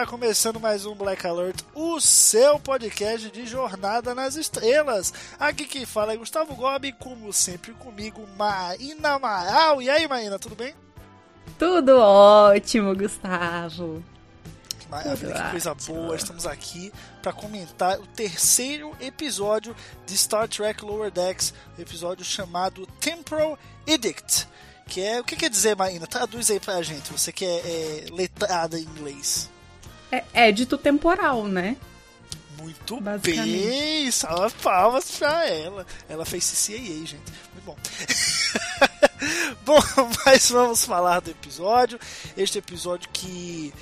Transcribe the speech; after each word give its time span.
Está 0.00 0.10
começando 0.10 0.58
mais 0.58 0.86
um 0.86 0.94
Black 0.94 1.26
Alert, 1.26 1.62
o 1.74 2.00
seu 2.00 2.58
podcast 2.58 3.30
de 3.30 3.44
Jornada 3.44 4.14
nas 4.14 4.34
Estrelas. 4.34 5.12
Aqui 5.38 5.66
quem 5.66 5.84
fala 5.84 6.14
é 6.14 6.16
Gustavo 6.16 6.54
Gobi, 6.54 6.90
como 6.90 7.30
sempre 7.34 7.74
comigo, 7.74 8.26
Maína 8.34 9.10
Amaral. 9.10 9.82
E 9.82 9.90
aí, 9.90 10.08
Maína, 10.08 10.38
tudo 10.38 10.56
bem? 10.56 10.74
Tudo 11.58 11.98
ótimo, 11.98 12.96
Gustavo. 12.96 14.02
Que 14.78 14.88
maravilha, 14.88 15.34
Tudo 15.34 15.44
que 15.44 15.50
coisa 15.50 15.72
ótimo. 15.72 15.94
boa! 15.94 16.16
Estamos 16.16 16.46
aqui 16.46 16.90
para 17.20 17.34
comentar 17.34 18.00
o 18.00 18.06
terceiro 18.06 18.96
episódio 19.02 19.76
de 20.06 20.16
Star 20.16 20.48
Trek 20.48 20.82
Lower 20.82 21.10
Decks, 21.10 21.52
episódio 21.78 22.24
chamado 22.24 22.86
Temporal 22.98 23.58
Edict. 23.86 24.48
Que 24.86 25.02
é, 25.02 25.20
o 25.20 25.24
que 25.24 25.36
quer 25.36 25.50
dizer, 25.50 25.76
Maína? 25.76 26.06
Traduz 26.06 26.50
aí 26.50 26.58
pra 26.58 26.80
gente, 26.80 27.12
você 27.12 27.30
que 27.30 27.44
é, 27.44 27.58
é 27.58 28.06
letrada 28.10 28.78
em 28.78 28.82
inglês. 28.84 29.50
É 30.10 30.24
édito 30.32 30.76
temporal, 30.76 31.46
né? 31.46 31.76
Muito 32.58 33.00
bem! 33.00 34.10
Salva 34.10 34.50
palmas 34.62 35.10
pra 35.12 35.48
ela. 35.48 35.86
Ela 36.08 36.24
fez 36.24 36.44
CCAA, 36.44 37.06
gente. 37.06 37.32
Muito 37.54 37.64
bom. 37.64 37.76
bom, 39.64 39.78
mas 40.26 40.50
vamos 40.50 40.84
falar 40.84 41.20
do 41.20 41.30
episódio. 41.30 41.98
Este 42.36 42.58
episódio 42.58 43.08
que 43.12 43.72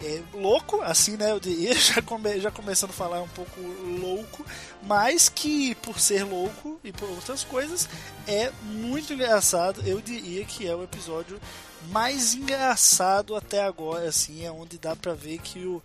é 0.00 0.22
louco, 0.32 0.80
assim, 0.82 1.16
né? 1.16 1.32
Eu 1.32 1.40
diria, 1.40 1.74
já, 1.78 2.00
come, 2.00 2.38
já 2.40 2.50
começando 2.50 2.90
a 2.90 2.94
falar 2.94 3.20
um 3.22 3.28
pouco 3.28 3.60
louco, 4.00 4.44
mas 4.82 5.28
que 5.28 5.74
por 5.76 5.98
ser 5.98 6.24
louco 6.24 6.78
e 6.84 6.92
por 6.92 7.08
outras 7.10 7.42
coisas 7.44 7.88
é 8.26 8.52
muito 8.62 9.12
engraçado. 9.12 9.82
Eu 9.84 10.00
diria 10.00 10.44
que 10.44 10.66
é 10.66 10.74
o 10.74 10.84
episódio 10.84 11.40
mais 11.90 12.34
engraçado 12.34 13.34
até 13.34 13.62
agora, 13.62 14.08
assim, 14.08 14.44
é 14.44 14.50
onde 14.50 14.78
dá 14.78 14.94
pra 14.94 15.14
ver 15.14 15.38
que 15.38 15.64
o, 15.64 15.82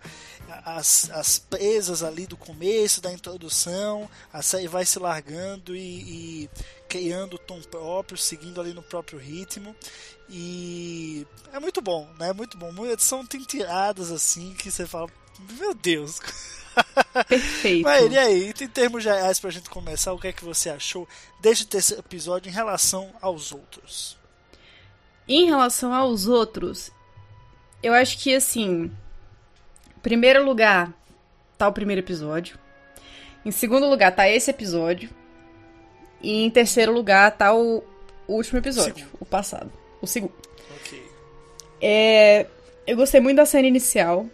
as, 0.64 1.10
as 1.10 1.38
presas 1.38 2.02
ali 2.02 2.26
do 2.26 2.36
começo, 2.36 3.00
da 3.00 3.12
introdução, 3.12 4.08
a 4.32 4.42
série 4.42 4.68
vai 4.68 4.84
se 4.84 4.98
largando 4.98 5.74
e, 5.74 5.80
e 6.44 6.50
criando 6.88 7.34
o 7.34 7.38
tom 7.38 7.60
próprio, 7.62 8.18
seguindo 8.18 8.60
ali 8.60 8.72
no 8.72 8.82
próprio 8.82 9.18
ritmo. 9.18 9.74
E 10.28 11.26
é 11.52 11.60
muito 11.60 11.80
bom, 11.80 12.08
né? 12.18 12.32
Muito 12.32 12.56
bom. 12.56 12.72
São 12.98 13.26
tem 13.26 13.40
tiradas 13.42 14.10
assim 14.10 14.54
que 14.54 14.70
você 14.70 14.86
fala, 14.86 15.08
meu 15.58 15.74
Deus. 15.74 16.20
Perfeito. 17.28 17.84
Mas 17.84 18.12
e 18.12 18.18
aí, 18.18 18.48
em 18.48 18.68
termos 18.68 19.02
gerais 19.02 19.38
pra 19.38 19.50
gente 19.50 19.70
começar, 19.70 20.12
o 20.12 20.18
que 20.18 20.28
é 20.28 20.32
que 20.32 20.44
você 20.44 20.70
achou 20.70 21.08
deste 21.40 21.66
terceiro 21.66 22.00
episódio 22.00 22.48
em 22.48 22.52
relação 22.52 23.12
aos 23.20 23.52
outros? 23.52 24.16
Em 25.28 25.46
relação 25.46 25.92
aos 25.94 26.26
outros, 26.26 26.90
eu 27.82 27.92
acho 27.94 28.18
que 28.18 28.34
assim, 28.34 28.90
em 29.96 30.00
primeiro 30.02 30.44
lugar 30.44 30.92
tá 31.56 31.66
o 31.68 31.72
primeiro 31.72 32.00
episódio. 32.00 32.58
Em 33.44 33.50
segundo 33.50 33.88
lugar 33.88 34.14
tá 34.14 34.28
esse 34.28 34.50
episódio. 34.50 35.10
E 36.22 36.44
em 36.44 36.50
terceiro 36.50 36.92
lugar 36.92 37.30
tá 37.36 37.54
o 37.54 37.82
último 38.26 38.58
episódio, 38.58 38.94
Segundo. 39.04 39.16
o 39.20 39.24
passado, 39.26 39.70
o 40.00 40.06
segundo. 40.06 40.32
Ok. 40.80 41.02
É, 41.82 42.46
eu 42.86 42.96
gostei 42.96 43.20
muito 43.20 43.36
da 43.36 43.44
cena 43.46 43.68
inicial. 43.68 44.26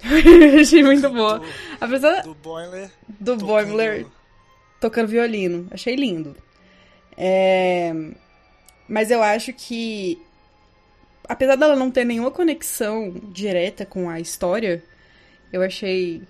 Achei 0.60 0.82
muito 0.82 1.08
boa. 1.10 1.42
Apesar 1.80 2.22
Do 2.22 2.34
Boiler. 2.34 2.90
do 3.08 3.32
tocando- 3.32 3.46
Boimler 3.46 4.06
tocando 4.80 5.08
violino. 5.08 5.66
Achei 5.70 5.96
lindo. 5.96 6.36
É, 7.16 7.92
Mas 8.86 9.10
eu 9.10 9.22
acho 9.22 9.52
que, 9.54 10.20
apesar 11.28 11.56
dela 11.56 11.76
não 11.76 11.90
ter 11.90 12.04
nenhuma 12.04 12.30
conexão 12.30 13.12
direta 13.32 13.84
com 13.84 14.08
a 14.08 14.18
história, 14.20 14.82
eu 15.52 15.62
achei 15.62 16.22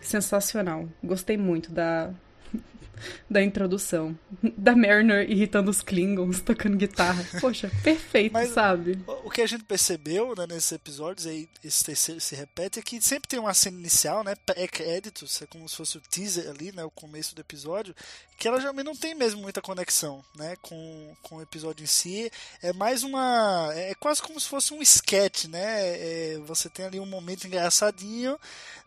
sensacional. 0.00 0.88
Gostei 1.02 1.36
muito 1.36 1.72
da, 1.72 2.12
da 3.28 3.42
introdução. 3.42 4.16
Da 4.56 4.76
Mariner 4.76 5.28
irritando 5.30 5.70
os 5.70 5.80
Klingons, 5.80 6.40
tocando 6.40 6.76
guitarra. 6.76 7.24
Poxa, 7.40 7.70
perfeito, 7.82 8.32
Mas- 8.32 8.50
sabe? 8.50 8.98
O 9.24 9.30
que 9.30 9.42
a 9.42 9.46
gente 9.46 9.64
percebeu 9.64 10.34
né, 10.36 10.46
nesses 10.48 10.72
episódios, 10.72 11.26
aí 11.26 11.48
esse 11.64 11.84
terceiro 11.84 12.20
se 12.20 12.34
repete, 12.34 12.78
é 12.78 12.82
que 12.82 13.00
sempre 13.00 13.28
tem 13.28 13.38
uma 13.38 13.54
cena 13.54 13.78
inicial, 13.78 14.22
né? 14.22 14.34
Pré-créditos, 14.46 15.40
é 15.42 15.46
como 15.46 15.68
se 15.68 15.76
fosse 15.76 15.96
o 15.96 16.00
teaser 16.00 16.48
ali, 16.50 16.72
né? 16.72 16.84
O 16.84 16.90
começo 16.90 17.34
do 17.34 17.40
episódio, 17.40 17.94
que 18.36 18.48
ela 18.48 18.58
geralmente 18.58 18.86
não 18.86 18.96
tem 18.96 19.14
mesmo 19.14 19.40
muita 19.40 19.62
conexão, 19.62 20.24
né? 20.34 20.56
Com, 20.60 21.16
com 21.22 21.36
o 21.36 21.42
episódio 21.42 21.82
em 21.82 21.86
si. 21.86 22.30
É 22.62 22.72
mais 22.72 23.02
uma. 23.02 23.70
É 23.74 23.94
quase 23.94 24.20
como 24.20 24.38
se 24.38 24.48
fosse 24.48 24.74
um 24.74 24.82
sketch, 24.82 25.44
né? 25.44 25.62
É, 25.62 26.38
você 26.44 26.68
tem 26.68 26.84
ali 26.86 27.00
um 27.00 27.06
momento 27.06 27.46
engraçadinho 27.46 28.38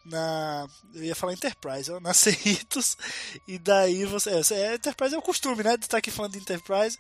na. 0.05 0.67
Eu 0.93 1.03
ia 1.03 1.15
falar 1.15 1.33
Enterprise, 1.33 1.91
ó, 1.91 1.99
na 2.01 2.13
Cerritos, 2.13 2.97
e 3.47 3.57
daí 3.57 4.05
você. 4.05 4.31
É, 4.31 4.57
é, 4.57 4.75
Enterprise 4.75 5.15
é 5.15 5.17
o 5.17 5.21
costume, 5.21 5.63
né? 5.63 5.77
De 5.77 5.85
estar 5.85 5.97
aqui 5.97 6.11
falando 6.11 6.33
de 6.33 6.39
Enterprise. 6.39 6.97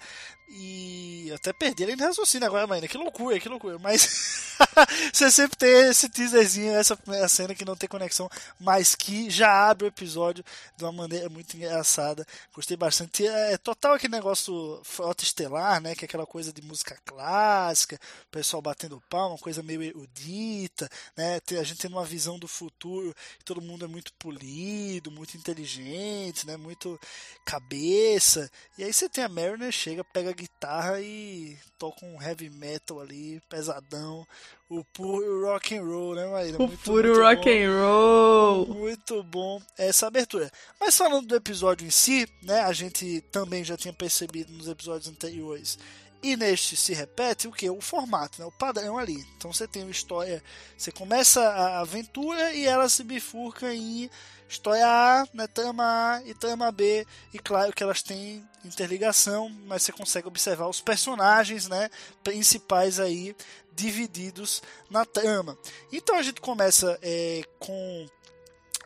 E 0.49 1.29
até 1.35 1.51
perdi 1.51 1.83
ele 1.83 1.95
raciocínio 1.95 2.47
agora, 2.47 2.65
mano. 2.65 2.87
Que 2.87 2.97
loucura, 2.97 3.37
que 3.37 3.49
loucura. 3.49 3.77
Mas 3.79 4.55
você 5.11 5.29
sempre 5.29 5.57
tem 5.57 5.89
esse 5.89 6.07
teaserzinho, 6.07 6.73
essa 6.73 6.95
primeira 6.95 7.27
cena 7.27 7.53
que 7.53 7.65
não 7.65 7.75
tem 7.75 7.89
conexão, 7.89 8.29
mas 8.57 8.95
que 8.95 9.29
já 9.29 9.69
abre 9.69 9.85
o 9.85 9.89
episódio 9.89 10.45
de 10.77 10.85
uma 10.85 10.93
maneira 10.93 11.27
muito 11.27 11.57
engraçada. 11.57 12.25
Gostei 12.53 12.77
bastante. 12.77 13.25
É 13.25 13.57
total 13.57 13.93
aquele 13.93 14.13
negócio 14.13 14.81
frota 14.83 15.23
estelar, 15.23 15.81
né? 15.81 15.95
Que 15.95 16.05
é 16.05 16.07
aquela 16.07 16.25
coisa 16.25 16.51
de 16.51 16.61
música 16.61 16.97
clássica, 17.05 17.99
o 18.27 18.31
pessoal 18.31 18.61
batendo 18.61 19.01
palma, 19.09 19.35
uma 19.35 19.37
coisa 19.37 19.61
meio 19.63 19.83
erudita, 19.83 20.89
né? 21.15 21.39
A 21.59 21.63
gente 21.63 21.79
tendo 21.79 21.93
uma 21.93 22.05
visão 22.05 22.39
do 22.39 22.47
futuro, 22.47 23.13
todo 23.45 23.61
mundo 23.61 23.85
é 23.85 23.87
muito 23.87 24.13
polido, 24.13 25.11
muito 25.11 25.35
inteligente, 25.37 26.45
né? 26.47 26.57
Muito 26.57 26.99
cabeça. 27.45 28.49
E 28.77 28.83
aí 28.83 28.93
você 28.93 29.07
tem 29.09 29.23
a 29.23 29.29
Mariner, 29.29 29.71
chega, 29.71 30.03
pega 30.03 30.29
a 30.29 30.33
guitarra 30.33 31.01
e 31.01 31.57
toca 31.77 32.05
um 32.05 32.21
heavy 32.21 32.49
metal 32.49 32.99
ali, 32.99 33.41
pesadão. 33.49 34.27
O 34.69 34.83
puro 34.83 35.45
rock 35.45 35.77
and 35.77 35.83
roll, 35.83 36.13
né, 36.13 36.27
Maíra? 36.27 36.57
O 36.57 36.67
Muito, 36.67 36.83
puro 36.83 37.07
muito 37.07 37.21
rock 37.21 37.45
bom. 37.45 37.49
and 37.49 37.81
roll. 37.81 38.67
Muito 38.67 39.23
bom 39.23 39.61
essa 39.77 40.07
abertura. 40.07 40.51
Mas 40.77 40.97
falando 40.97 41.25
do 41.25 41.35
episódio 41.35 41.87
em 41.87 41.89
si, 41.89 42.27
né? 42.43 42.59
A 42.61 42.73
gente 42.73 43.21
também 43.31 43.63
já 43.63 43.77
tinha 43.77 43.93
percebido 43.93 44.51
nos 44.51 44.67
episódios 44.67 45.07
anteriores. 45.09 45.79
E 46.21 46.35
neste 46.35 46.75
se 46.75 46.93
repete 46.93 47.47
o 47.47 47.51
que? 47.51 47.69
O 47.69 47.79
formato, 47.79 48.41
né? 48.41 48.45
O 48.45 48.51
padrão 48.51 48.97
ali. 48.97 49.23
Então 49.37 49.53
você 49.53 49.65
tem 49.65 49.83
uma 49.83 49.91
história. 49.91 50.43
Você 50.77 50.91
começa 50.91 51.41
a 51.41 51.79
aventura 51.79 52.53
e 52.53 52.65
ela 52.65 52.89
se 52.89 53.03
bifurca 53.05 53.73
em 53.73 54.09
história 54.49 54.85
A, 54.85 55.27
né, 55.33 55.45
trama 55.47 55.83
A 55.83 56.21
e 56.25 56.33
trama 56.33 56.71
B. 56.71 57.05
E 57.33 57.39
claro 57.39 57.71
que 57.71 57.83
elas 57.83 58.01
têm 58.01 58.43
interligação, 58.65 59.49
mas 59.65 59.83
você 59.83 59.91
consegue 59.91 60.27
observar 60.27 60.67
os 60.67 60.81
personagens 60.81 61.67
né, 61.67 61.89
principais 62.23 62.99
aí 62.99 63.35
divididos 63.77 64.61
na 64.89 65.05
trama. 65.05 65.57
Então 65.93 66.17
a 66.17 66.23
gente 66.23 66.41
começa 66.41 66.97
é, 67.01 67.43
com 67.59 68.09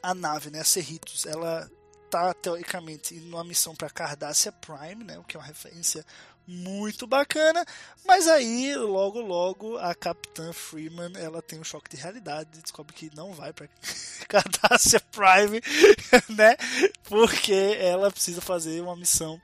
a 0.03 0.13
nave, 0.13 0.49
né, 0.51 0.59
a 0.59 0.65
Cerritos, 0.65 1.25
ela 1.25 1.69
tá 2.09 2.33
teoricamente 2.33 3.13
numa 3.21 3.43
missão 3.43 3.73
para 3.73 3.89
Cardácia 3.89 4.51
Prime, 4.51 5.03
né, 5.05 5.17
o 5.17 5.23
que 5.23 5.37
é 5.37 5.39
uma 5.39 5.45
referência 5.45 6.05
muito 6.45 7.07
bacana, 7.07 7.63
mas 8.05 8.27
aí 8.27 8.75
logo 8.75 9.21
logo 9.21 9.77
a 9.77 9.95
Capitã 9.95 10.51
Freeman 10.51 11.13
ela 11.15 11.41
tem 11.41 11.59
um 11.59 11.63
choque 11.63 11.95
de 11.95 12.01
realidade 12.01 12.59
descobre 12.59 12.93
que 12.93 13.15
não 13.15 13.31
vai 13.31 13.53
para 13.53 13.69
Cardácia 14.27 14.99
Prime, 14.99 15.61
né, 16.35 16.57
porque 17.03 17.77
ela 17.79 18.11
precisa 18.11 18.41
fazer 18.41 18.81
uma 18.81 18.97
missão 18.97 19.39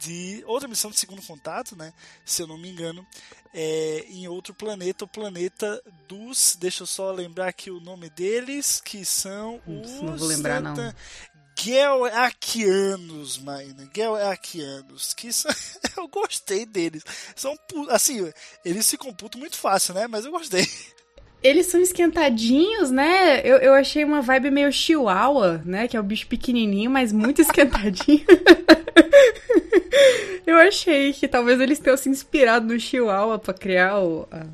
de 0.00 0.42
outra 0.46 0.66
missão 0.66 0.90
de 0.90 0.98
segundo 0.98 1.22
contato, 1.22 1.76
né? 1.76 1.92
Se 2.24 2.42
eu 2.42 2.46
não 2.46 2.56
me 2.56 2.70
engano, 2.70 3.06
é, 3.52 4.06
em 4.08 4.26
outro 4.26 4.54
planeta, 4.54 5.04
o 5.04 5.08
planeta 5.08 5.82
dos. 6.08 6.56
Deixa 6.58 6.82
eu 6.82 6.86
só 6.86 7.12
lembrar 7.12 7.48
aqui 7.48 7.70
o 7.70 7.80
nome 7.80 8.08
deles, 8.10 8.80
que 8.80 9.04
são 9.04 9.60
os. 9.66 9.90
Não 10.02 10.16
vou 10.16 10.26
lembrar, 10.26 10.60
não. 10.60 10.74
Gelrakianos, 11.54 13.36
mano. 13.36 13.90
Gelrakianos. 13.94 15.12
Que 15.12 15.30
são, 15.30 15.50
eu 15.98 16.08
gostei 16.08 16.64
deles. 16.64 17.04
São, 17.36 17.54
assim, 17.90 18.32
eles 18.64 18.86
se 18.86 18.96
computam 18.96 19.38
muito 19.38 19.58
fácil, 19.58 19.92
né? 19.92 20.06
Mas 20.06 20.24
eu 20.24 20.30
gostei. 20.30 20.66
Eles 21.42 21.66
são 21.66 21.80
esquentadinhos, 21.80 22.90
né? 22.90 23.40
Eu, 23.40 23.56
eu 23.58 23.74
achei 23.74 24.04
uma 24.04 24.20
vibe 24.20 24.50
meio 24.50 24.70
chihuahua, 24.70 25.62
né? 25.64 25.88
Que 25.88 25.96
é 25.96 26.00
o 26.00 26.02
bicho 26.02 26.26
pequenininho, 26.26 26.90
mas 26.90 27.12
muito 27.12 27.40
esquentadinho. 27.40 28.24
eu 30.46 30.56
achei 30.58 31.12
que 31.12 31.26
talvez 31.26 31.60
eles 31.60 31.78
tenham 31.78 31.96
se 31.96 32.08
inspirado 32.08 32.66
no 32.66 32.78
chihuahua 32.78 33.38
pra 33.38 33.54
criar 33.54 34.00
o, 34.00 34.28
a, 34.30 34.46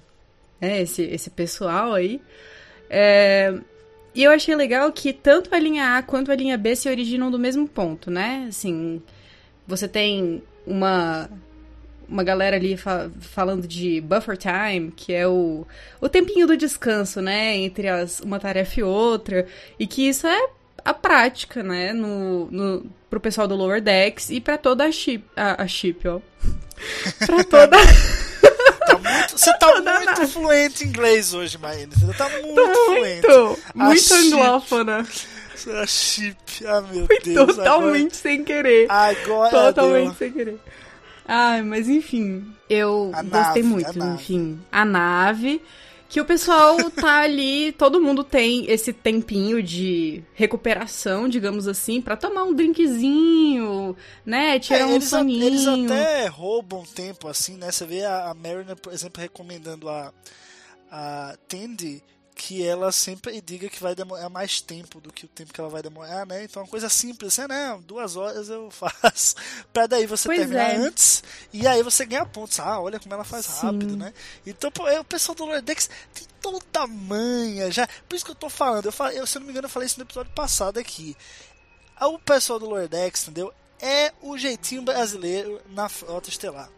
é, 0.60 0.82
esse, 0.82 1.02
esse 1.02 1.30
pessoal 1.30 1.92
aí. 1.92 2.20
É, 2.88 3.52
e 4.14 4.22
eu 4.22 4.30
achei 4.30 4.54
legal 4.54 4.90
que 4.92 5.12
tanto 5.12 5.54
a 5.54 5.58
linha 5.58 5.98
A 5.98 6.02
quanto 6.02 6.32
a 6.32 6.36
linha 6.36 6.56
B 6.56 6.74
se 6.74 6.88
originam 6.88 7.30
do 7.30 7.38
mesmo 7.38 7.68
ponto, 7.68 8.10
né? 8.10 8.46
Assim, 8.48 9.02
você 9.66 9.86
tem 9.86 10.42
uma 10.66 11.28
uma 12.08 12.22
galera 12.22 12.56
ali 12.56 12.76
fa 12.76 13.10
falando 13.20 13.66
de 13.66 14.00
buffer 14.00 14.36
time, 14.36 14.92
que 14.94 15.12
é 15.12 15.26
o, 15.26 15.66
o 16.00 16.08
tempinho 16.08 16.46
do 16.46 16.56
descanso, 16.56 17.20
né, 17.20 17.56
entre 17.56 17.88
as, 17.88 18.20
uma 18.20 18.38
tarefa 18.38 18.80
e 18.80 18.82
outra, 18.82 19.46
e 19.78 19.86
que 19.86 20.08
isso 20.08 20.26
é 20.26 20.48
a 20.84 20.94
prática, 20.94 21.62
né, 21.62 21.92
no, 21.92 22.48
no, 22.50 22.86
pro 23.10 23.20
pessoal 23.20 23.48
do 23.48 23.56
Lower 23.56 23.80
Decks 23.80 24.30
e 24.30 24.40
para 24.40 24.56
toda 24.56 24.84
a 24.84 24.92
chip, 24.92 25.24
a, 25.36 25.62
a 25.62 25.66
chip, 25.66 26.06
ó. 26.06 26.20
pra 27.26 27.44
toda... 27.44 27.76
Tá 28.86 28.98
muito, 28.98 29.38
você 29.38 29.52
tá 29.58 29.80
muito 29.80 30.28
fluente 30.28 30.84
em 30.84 30.88
inglês 30.88 31.34
hoje, 31.34 31.58
Maína. 31.58 31.92
Você 31.92 32.12
tá 32.16 32.28
muito, 32.28 32.54
muito 32.54 32.84
fluente. 32.84 33.26
Muito 33.74 34.14
anglófona. 34.14 35.06
A 35.80 35.86
chip, 35.86 36.66
ah 36.66 36.80
meu 36.82 37.06
Foi 37.06 37.18
Deus. 37.20 37.56
Totalmente 37.56 38.02
agora... 38.02 38.14
sem 38.14 38.44
querer. 38.44 38.86
Agora 38.88 39.50
Totalmente 39.50 40.04
deu. 40.04 40.14
sem 40.14 40.32
querer. 40.32 40.60
Ai, 41.28 41.62
mas 41.62 41.88
enfim, 41.88 42.54
eu 42.68 43.12
A 43.12 43.22
gostei 43.22 43.62
nave, 43.62 43.62
muito, 43.62 43.98
enfim. 43.98 44.60
A 44.70 44.84
nave. 44.84 45.62
Que 46.08 46.20
o 46.20 46.24
pessoal 46.24 46.88
tá 46.88 47.18
ali, 47.22 47.72
todo 47.72 48.00
mundo 48.00 48.22
tem 48.22 48.70
esse 48.70 48.92
tempinho 48.92 49.60
de 49.60 50.22
recuperação, 50.34 51.28
digamos 51.28 51.66
assim, 51.66 52.00
pra 52.00 52.16
tomar 52.16 52.44
um 52.44 52.54
drinkzinho, 52.54 53.96
né? 54.24 54.60
Tirar 54.60 54.86
É, 54.86 54.86
um 54.86 54.96
eles, 54.96 55.12
a- 55.14 55.20
soninho. 55.20 55.44
eles 55.44 55.66
até 55.66 56.26
roubam 56.28 56.84
tempo, 56.84 57.28
assim, 57.28 57.56
né? 57.56 57.70
Você 57.72 57.84
vê 57.86 58.04
a, 58.04 58.30
a 58.30 58.34
Mariner, 58.34 58.76
por 58.76 58.92
exemplo, 58.92 59.20
recomendando 59.20 59.88
a, 59.88 60.12
a 60.90 61.36
Tandy 61.48 62.02
que 62.36 62.64
ela 62.64 62.92
sempre 62.92 63.40
diga 63.40 63.66
que 63.68 63.82
vai 63.82 63.94
demorar 63.94 64.28
mais 64.28 64.60
tempo 64.60 65.00
do 65.00 65.10
que 65.10 65.24
o 65.24 65.28
tempo 65.28 65.54
que 65.54 65.60
ela 65.60 65.70
vai 65.70 65.82
demorar, 65.82 66.26
né? 66.26 66.44
Então, 66.44 66.62
uma 66.62 66.68
coisa 66.68 66.88
simples, 66.90 67.36
assim, 67.38 67.48
né? 67.48 67.80
Duas 67.86 68.14
horas 68.14 68.50
eu 68.50 68.68
faço. 68.70 69.34
pra 69.72 69.86
daí 69.86 70.06
você 70.06 70.28
Pois 70.28 70.38
terminar 70.40 70.70
é. 70.70 70.76
antes 70.76 71.24
e 71.50 71.66
aí 71.66 71.82
você 71.82 72.04
ganha 72.04 72.26
pontos. 72.26 72.60
Ah, 72.60 72.78
olha 72.78 73.00
como 73.00 73.14
ela 73.14 73.24
faz 73.24 73.46
Sim. 73.46 73.66
rápido, 73.66 73.96
né? 73.96 74.12
Então, 74.46 74.70
pô, 74.70 74.86
é, 74.86 75.00
o 75.00 75.04
pessoal 75.04 75.34
do 75.34 75.46
Lordex 75.46 75.88
tem 76.12 76.26
toda 76.42 76.86
manha 76.86 77.70
já. 77.70 77.88
Por 78.06 78.14
isso 78.14 78.24
que 78.24 78.30
eu 78.30 78.36
tô 78.36 78.50
falando. 78.50 78.84
Eu, 78.84 78.92
falei, 78.92 79.18
eu, 79.18 79.26
se 79.26 79.38
eu 79.38 79.40
não 79.40 79.46
me 79.46 79.52
engano, 79.52 79.64
eu 79.66 79.70
falei 79.70 79.86
isso 79.86 79.98
no 79.98 80.04
episódio 80.04 80.32
passado 80.32 80.78
aqui. 80.78 81.16
O 81.98 82.18
pessoal 82.18 82.58
do 82.58 82.66
Lordex, 82.66 83.22
entendeu? 83.22 83.52
É 83.80 84.12
o 84.20 84.36
jeitinho 84.36 84.82
brasileiro 84.82 85.60
na 85.70 85.88
frota 85.88 86.28
estelar. 86.28 86.68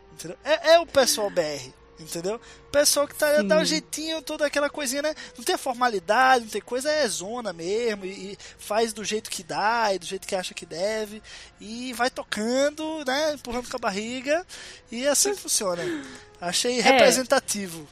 É, 0.44 0.74
é 0.74 0.78
o 0.80 0.86
pessoal 0.86 1.28
BR. 1.30 1.77
Entendeu? 2.00 2.40
Pessoal 2.70 3.08
que 3.08 3.14
tá, 3.14 3.36
Sim. 3.36 3.48
dá 3.48 3.58
um 3.58 3.64
jeitinho, 3.64 4.22
toda 4.22 4.46
aquela 4.46 4.70
coisinha, 4.70 5.02
né? 5.02 5.14
Não 5.36 5.44
tem 5.44 5.56
formalidade, 5.56 6.44
não 6.44 6.50
tem 6.50 6.60
coisa, 6.60 6.90
é 6.90 7.08
zona 7.08 7.52
mesmo. 7.52 8.04
E, 8.04 8.32
e 8.32 8.38
faz 8.56 8.92
do 8.92 9.04
jeito 9.04 9.28
que 9.28 9.42
dá, 9.42 9.92
e 9.92 9.98
do 9.98 10.06
jeito 10.06 10.26
que 10.26 10.36
acha 10.36 10.54
que 10.54 10.64
deve. 10.64 11.20
E 11.60 11.92
vai 11.94 12.08
tocando, 12.08 13.04
né? 13.04 13.34
Empurrando 13.34 13.68
com 13.68 13.76
a 13.76 13.80
barriga. 13.80 14.46
E 14.92 15.04
é 15.04 15.08
assim 15.08 15.34
funciona. 15.34 15.82
Achei 16.40 16.80
representativo. 16.80 17.86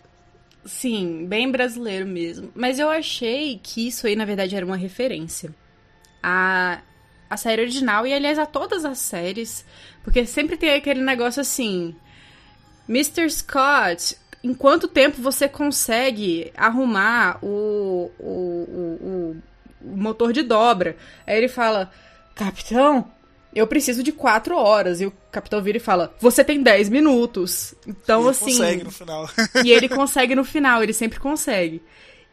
Sim, 0.65 1.27
bem 1.27 1.51
brasileiro 1.51 2.07
mesmo. 2.07 2.51
Mas 2.55 2.79
eu 2.79 2.89
achei 2.89 3.61
que 3.63 3.87
isso 3.87 4.07
aí, 4.07 4.17
na 4.17 4.25
verdade, 4.25 4.55
era 4.57 4.67
uma 4.67 4.77
referência. 4.77 5.55
A, 6.23 6.81
a 7.31 7.37
série 7.37 7.63
original, 7.63 8.07
e 8.07 8.13
aliás, 8.13 8.39
a 8.39 8.47
todas 8.47 8.85
as 8.85 8.99
séries. 8.99 9.65
Porque 10.03 10.27
sempre 10.27 10.57
tem 10.57 10.75
aquele 10.75 11.03
negócio 11.03 11.41
assim. 11.41 11.95
Mr. 12.89 13.29
Scott, 13.31 14.17
em 14.43 14.55
quanto 14.55 14.87
tempo 14.89 15.21
você 15.21 15.49
consegue 15.49 16.53
arrumar 16.57 17.39
o, 17.43 18.11
o, 18.19 18.25
o, 18.29 18.99
o- 19.03 19.97
motor 19.97 20.33
de 20.33 20.43
dobra? 20.43 20.97
Aí 21.27 21.37
ele 21.37 21.49
fala, 21.49 21.91
Capitão, 22.35 23.11
eu 23.55 23.67
preciso 23.67 24.03
de 24.03 24.13
quatro 24.13 24.57
horas. 24.57 25.01
E 25.01 25.07
o 25.07 25.13
capitão 25.33 25.63
vira 25.63 25.79
e 25.79 25.81
fala, 25.81 26.15
você 26.21 26.45
tem 26.45 26.63
10 26.63 26.89
minutos. 26.91 27.75
Então, 27.87 28.21
Ele 28.23 28.31
assim. 28.31 28.45
consegue 28.45 28.85
no 28.85 28.91
final. 28.91 29.31
E 29.65 29.73
ele 29.73 29.89
consegue 29.89 30.35
no 30.35 30.45
final, 30.45 30.83
ele 30.83 30.93
sempre 30.93 31.19
consegue. 31.19 31.83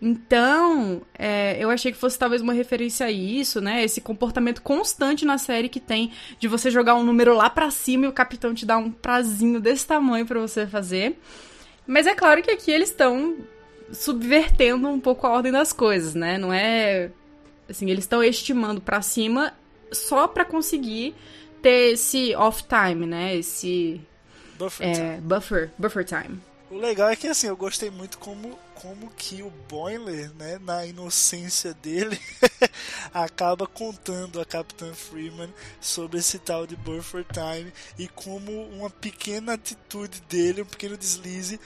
Então, 0.05 1.01
é, 1.17 1.55
eu 1.63 1.69
achei 1.69 1.89
que 1.89 1.97
fosse 1.97 2.19
talvez 2.19 2.41
uma 2.41 2.51
referência 2.51 3.05
a 3.05 3.11
isso, 3.11 3.61
né? 3.61 3.85
Esse 3.85 4.01
comportamento 4.01 4.61
constante 4.61 5.23
na 5.23 5.38
série 5.38 5.69
que 5.69 5.79
tem 5.79 6.11
de 6.38 6.45
você 6.50 6.69
jogar 6.69 6.95
um 6.95 7.03
número 7.05 7.33
lá 7.33 7.50
pra 7.50 7.71
cima 7.71 8.03
e 8.03 8.09
o 8.09 8.11
capitão 8.11 8.53
te 8.53 8.65
dá 8.65 8.77
um 8.77 8.91
prazinho 8.91 9.61
desse 9.61 9.88
tamanho 9.88 10.25
pra 10.25 10.41
você 10.41 10.67
fazer. 10.67 11.17
Mas 11.88 12.05
é 12.05 12.13
claro 12.13 12.41
que 12.41 12.51
aqui 12.51 12.69
eles 12.69 12.89
estão 12.89 13.38
subvertendo 13.94 14.89
um 14.89 15.00
pouco 15.00 15.25
a 15.25 15.29
ordem 15.29 15.53
das 15.53 15.71
coisas, 15.71 16.13
né? 16.13 16.38
Não 16.38 16.51
é 16.51 17.09
assim, 17.69 17.89
eles 17.89 18.03
estão 18.03 18.21
estimando 18.21 18.81
pra 18.81 19.01
cima 19.01 19.53
só 19.89 20.27
pra 20.27 20.44
conseguir 20.44 21.15
ter 21.61 21.94
esse 21.94 22.35
off 22.35 22.65
time, 22.67 23.06
né? 23.06 23.38
Esse 23.38 24.01
Buffer 24.59 24.85
é, 24.85 25.21
buffer, 25.21 25.71
buffer 25.77 26.03
time. 26.03 26.41
O 26.73 26.77
legal 26.77 27.07
é 27.07 27.15
que 27.15 27.27
assim, 27.27 27.45
eu 27.45 27.55
gostei 27.55 27.91
muito 27.91 28.17
como, 28.17 28.57
como 28.73 29.11
que 29.11 29.43
o 29.43 29.51
Boiler, 29.69 30.33
né, 30.33 30.57
na 30.57 30.83
inocência 30.83 31.71
dele, 31.71 32.19
acaba 33.13 33.67
contando 33.67 34.41
a 34.41 34.45
Capitã 34.45 34.91
Freeman 34.91 35.53
sobre 35.79 36.17
esse 36.17 36.39
tal 36.39 36.65
de 36.65 36.75
Buffer 36.75 37.23
Time 37.31 37.71
e 37.95 38.07
como 38.07 38.51
uma 38.69 38.89
pequena 38.89 39.53
atitude 39.53 40.19
dele, 40.21 40.63
um 40.63 40.65
pequeno 40.65 40.97
deslize, 40.97 41.59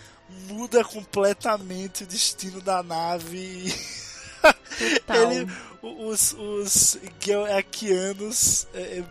muda 0.45 0.83
completamente 0.83 2.03
o 2.03 2.07
destino 2.07 2.59
da 2.59 2.83
nave. 2.83 3.73
Ele, 5.07 5.49
os, 5.81 6.33
os 6.33 6.97
Geoakianos 7.19 8.67
é, 8.73 8.99
é, 8.99 9.05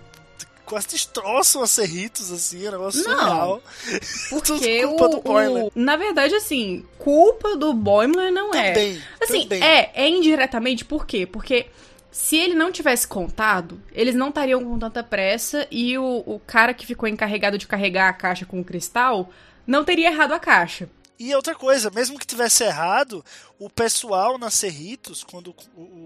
quase 0.67 0.89
destroçam 0.89 1.63
a 1.63 1.67
Cerritos, 1.67 2.31
assim, 2.31 2.65
é 2.65 2.69
um 2.69 2.73
negócio 2.73 3.03
Não. 3.05 3.17
surreal. 3.19 3.63
Porque 4.31 4.87
culpa 4.87 5.09
do 5.09 5.17
o, 5.19 5.23
Boimler. 5.23 5.65
o- 5.67 5.73
Na 5.75 5.97
verdade, 5.97 6.35
assim, 6.35 6.85
culpa 6.99 7.57
do 7.57 7.73
Boimler 7.73 8.33
não 8.33 8.53
é. 8.55 8.73
Também, 8.73 9.03
Assim, 9.23 9.43
também. 9.43 9.63
é, 9.65 9.91
é 9.95 10.09
indiretamente, 10.09 10.85
por 10.85 11.07
quê? 11.07 11.25
Porque 11.27 11.67
se 12.11 12.37
ele 12.37 12.55
não 12.55 12.73
tivesse 12.73 13.07
contado, 13.07 13.81
eles 13.93 14.15
não 14.15 14.29
estariam 14.31 14.65
com 14.65 14.79
tanta 14.79 15.03
pressa 15.03 15.67
e 15.71 15.97
o, 15.99 16.23
o 16.27 16.41
cara 16.47 16.75
que 16.75 16.85
ficou 16.87 17.09
encarregado 17.09 17.57
de 17.59 17.67
carregar 17.67 18.09
a 18.09 18.13
caixa 18.13 18.45
com 18.47 18.61
o 18.61 18.65
cristal 18.65 19.31
não 19.67 19.85
teria 19.85 20.09
errado 20.11 20.33
a 20.33 20.39
caixa. 20.39 20.89
E 21.19 21.35
outra 21.35 21.55
coisa, 21.55 21.91
mesmo 21.91 22.19
que 22.19 22.27
tivesse 22.27 22.63
errado, 22.65 23.25
o 23.59 23.71
pessoal 23.71 24.37
na 24.37 24.51
Cerritos, 24.51 25.25
quando 25.25 25.55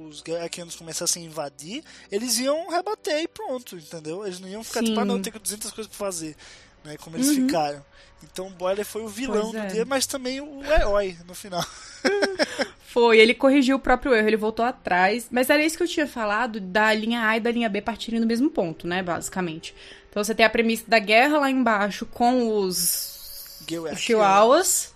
os 0.08 0.22
Gakianos 0.22 0.76
começassem 0.76 1.24
a 1.24 1.26
invadir, 1.26 1.82
eles 2.12 2.38
iam 2.38 2.70
rebater 2.70 3.20
e 3.22 3.28
pronto, 3.28 3.76
entendeu? 3.76 4.24
Eles 4.24 4.38
não 4.38 4.48
iam 4.48 4.62
ficar 4.62 4.80
Sim. 4.80 4.86
tipo, 4.86 5.00
ah, 5.00 5.04
não, 5.04 5.20
tem 5.20 5.32
200 5.32 5.70
coisas 5.72 5.88
pra 5.88 6.06
fazer, 6.06 6.36
né? 6.84 6.96
Como 6.96 7.16
eles 7.16 7.30
ficaram. 7.30 7.84
Então 8.22 8.46
o 8.46 8.50
Boiler 8.50 8.84
foi 8.84 9.02
o 9.02 9.08
vilão 9.08 9.46
Uhum. 9.46 9.50
Pois 9.52 9.62
do 9.62 9.68
é. 9.68 9.72
dia, 9.72 9.84
mas 9.84 10.06
também 10.06 10.40
o 10.40 10.62
herói 10.64 11.16
no 11.26 11.34
final. 11.34 11.64
Foi, 12.90 13.18
ele 13.18 13.34
corrigiu 13.34 13.76
o 13.76 13.80
próprio 13.80 14.12
erro, 14.12 14.28
ele 14.28 14.36
voltou 14.36 14.64
atrás. 14.64 15.28
Mas 15.30 15.48
era 15.48 15.64
isso 15.64 15.76
que 15.76 15.82
eu 15.84 15.88
tinha 15.88 16.08
falado 16.08 16.60
da 16.60 16.92
linha 16.92 17.24
A 17.24 17.36
e 17.36 17.40
da 17.40 17.50
linha 17.50 17.68
B 17.68 17.80
partirem 17.80 18.20
do 18.20 18.26
mesmo 18.26 18.50
ponto, 18.50 18.86
né, 18.86 19.00
basicamente. 19.00 19.74
Então 20.10 20.22
você 20.22 20.34
tem 20.34 20.44
a 20.44 20.50
premissa 20.50 20.84
da 20.88 20.98
guerra 20.98 21.38
lá 21.38 21.50
embaixo 21.50 22.04
com 22.04 22.58
os 22.58 23.60
chihuahuas. 23.96 24.92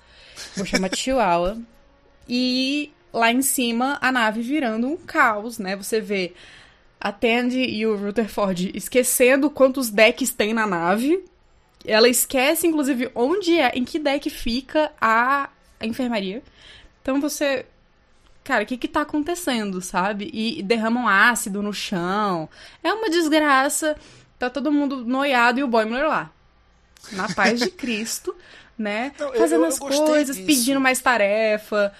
Vou 0.57 0.67
chamar 0.67 0.89
de 0.89 0.97
chihuahua. 0.97 1.59
E 2.29 2.93
lá 3.13 3.33
em 3.33 3.43
cima, 3.43 3.99
a 4.01 4.11
nave 4.11 4.43
virando 4.43 4.89
um 4.89 4.97
caos, 4.97 5.59
né? 5.59 5.77
Você 5.77 6.01
vê 6.01 6.33
a 7.01 7.13
Tandy 7.13 7.61
e 7.61 7.87
o 7.87 7.97
Rutherford 7.97 8.73
esquecendo 8.75 9.51
quantos 9.51 9.91
decks 9.91 10.33
tem 10.33 10.55
na 10.55 10.67
nave. 10.67 11.23
Ela 11.85 12.09
esquece, 12.09 12.67
inclusive, 12.67 13.11
onde 13.15 13.59
é, 13.59 13.73
em 13.75 13.85
que 13.85 13.99
deck 13.99 14.31
fica 14.31 14.91
a, 14.99 15.51
a 15.79 15.87
enfermaria. 15.87 16.43
Então 17.03 17.21
você. 17.21 17.67
Cara, 18.43 18.65
o 18.65 18.67
que 18.67 18.79
que 18.79 18.89
tá 18.89 19.03
acontecendo, 19.03 19.81
sabe? 19.83 20.31
E, 20.33 20.63
derramam 20.63 21.07
ácido 21.07 21.63
no 21.63 21.73
chão. 21.73 22.49
É 22.83 22.93
uma 22.93 23.11
desgraça. 23.11 23.97
Tá 24.39 24.49
todo 24.49 24.73
mundo 24.73 25.05
noiado 25.05 25.61
e 25.61 25.63
o 25.63 25.69
Boimler 25.69 26.09
lá. 26.09 26.31
na 27.13 27.33
paz 27.35 27.61
de 27.61 27.71
Cristo, 27.71 28.35
né? 28.79 29.13
Não, 29.19 29.33
Fazendo 29.35 29.61
eu- 29.61 29.63
eu 29.63 29.69
as 29.69 29.79
coisas, 29.79 30.37
disso. 30.37 30.47
pedindo 30.47 30.81
mais 30.81 31.01
tarefa. 31.01 31.93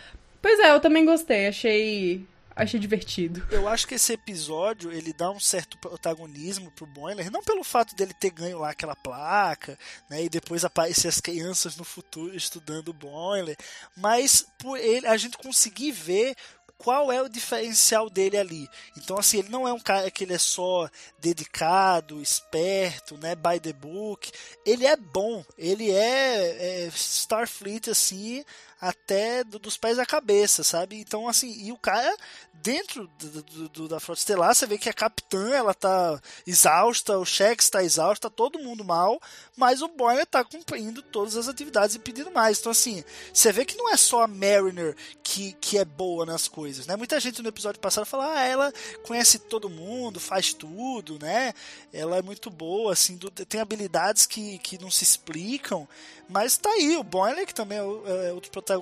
Pois 0.43 0.59
é, 0.61 0.71
eu 0.73 0.81
também 0.81 1.05
gostei, 1.05 1.47
achei 1.49 2.27
achei 2.57 2.79
divertido. 2.79 3.45
Eu 3.51 3.67
acho 3.67 3.85
que 3.89 3.97
esse 3.97 4.13
episódio 4.13 4.93
ele 4.93 5.13
dá 5.13 5.29
um 5.29 5.41
certo 5.41 5.77
protagonismo 5.79 6.71
pro 6.71 6.87
Boiler, 6.87 7.29
não 7.29 7.43
pelo 7.43 7.65
fato 7.65 7.97
dele 7.97 8.15
ter 8.15 8.31
ganho 8.31 8.61
lá 8.61 8.71
aquela 8.71 8.95
placa, 8.95 9.77
né, 10.09 10.23
e 10.23 10.29
depois 10.29 10.65
aparecer 10.65 11.09
as 11.09 11.21
crianças 11.21 11.77
no 11.77 11.83
futuro 11.83 12.37
estudando 12.37 12.91
o 12.91 12.93
Boiler, 12.93 13.57
mas 13.97 14.47
por 14.57 14.79
ele 14.79 15.05
a 15.05 15.17
gente 15.17 15.37
conseguir 15.37 15.91
ver 15.91 16.37
qual 16.79 17.11
é 17.11 17.23
o 17.23 17.29
diferencial 17.29 18.11
dele 18.11 18.37
ali. 18.37 18.69
Então 18.97 19.19
assim, 19.19 19.39
ele 19.39 19.49
não 19.49 19.67
é 19.67 19.73
um 19.73 19.81
cara 19.81 20.11
que 20.11 20.25
ele 20.25 20.35
é 20.35 20.39
só 20.39 20.89
dedicado, 21.19 22.21
esperto, 22.21 23.17
né, 23.19 23.35
by 23.35 23.61
the 23.61 23.73
book. 23.73 24.31
Ele 24.65 24.87
é 24.87 24.97
bom, 24.97 25.45
ele 25.57 25.91
é, 25.91 26.85
é 26.85 26.89
Starfleet 26.89 27.91
assim, 27.91 28.45
até 28.89 29.43
do- 29.45 29.59
dos 29.59 29.77
pés 29.77 29.99
à 29.99 30.07
cabeça, 30.07 30.63
sabe? 30.63 31.01
Então, 31.01 31.29
assim, 31.29 31.51
e 31.65 31.73
o 31.73 31.77
cara, 31.79 32.15
dentro 32.53 33.09
do, 33.19 33.69
do- 33.69 33.89
da 33.89 33.99
Frota 34.01 34.21
Estelar, 34.21 34.55
você 34.55 34.67
vê 34.67 34.79
que 34.79 34.89
a 34.89 34.93
capitã, 34.93 35.51
ela 35.51 35.75
tá 35.75 36.21
exausta, 36.47 37.19
o 37.19 37.25
Shex 37.25 37.69
tá 37.71 37.83
exausto, 37.83 38.29
tá 38.29 38.35
todo 38.35 38.59
mundo 38.59 38.85
mal, 38.85 39.21
mas 39.57 39.83
o 39.83 39.89
Boiler 39.89 40.27
tá 40.27 40.45
cumprindo 40.45 41.03
todas 41.03 41.37
as 41.37 41.49
atividades 41.49 41.97
e 41.97 41.99
pedindo 41.99 42.31
mais. 42.31 42.59
Então, 42.61 42.73
assim, 42.73 43.03
você 43.33 43.53
vê 43.53 43.65
que 43.65 43.77
não 43.77 43.91
é 43.91 43.97
só 43.97 44.23
a 44.23 44.27
Mariner 44.27 44.97
que, 45.23 45.53
que 45.55 45.79
é 45.79 45.85
boa 45.85 46.27
nas 46.27 46.49
coisas, 46.49 46.87
né? 46.87 46.97
Muita 46.97 47.19
gente 47.21 47.43
no 47.43 47.49
episódio 47.49 47.81
passado 47.81 48.05
fala, 48.07 48.33
ah, 48.35 48.45
ela 48.47 48.73
conhece 49.03 49.39
todo 49.39 49.69
mundo, 49.71 50.21
faz 50.21 50.53
tudo, 50.53 51.19
né? 51.19 51.53
Ela 51.93 52.19
é 52.19 52.23
muito 52.23 52.51
boa, 52.51 52.93
assim, 52.93 53.19
tem 53.49 53.61
habilidades 53.61 54.27
que, 54.27 54.59
que 54.59 54.81
não 54.81 54.91
se 54.91 55.05
explicam, 55.05 55.89
mas 56.29 56.57
tá 56.57 56.71
aí, 56.71 56.97
o 56.97 57.03
Boiler, 57.05 57.47
que 57.47 57.55
também 57.55 57.79
é, 57.79 58.29
é 58.29 58.33
outro 58.33 58.51
protagonista, 58.51 58.74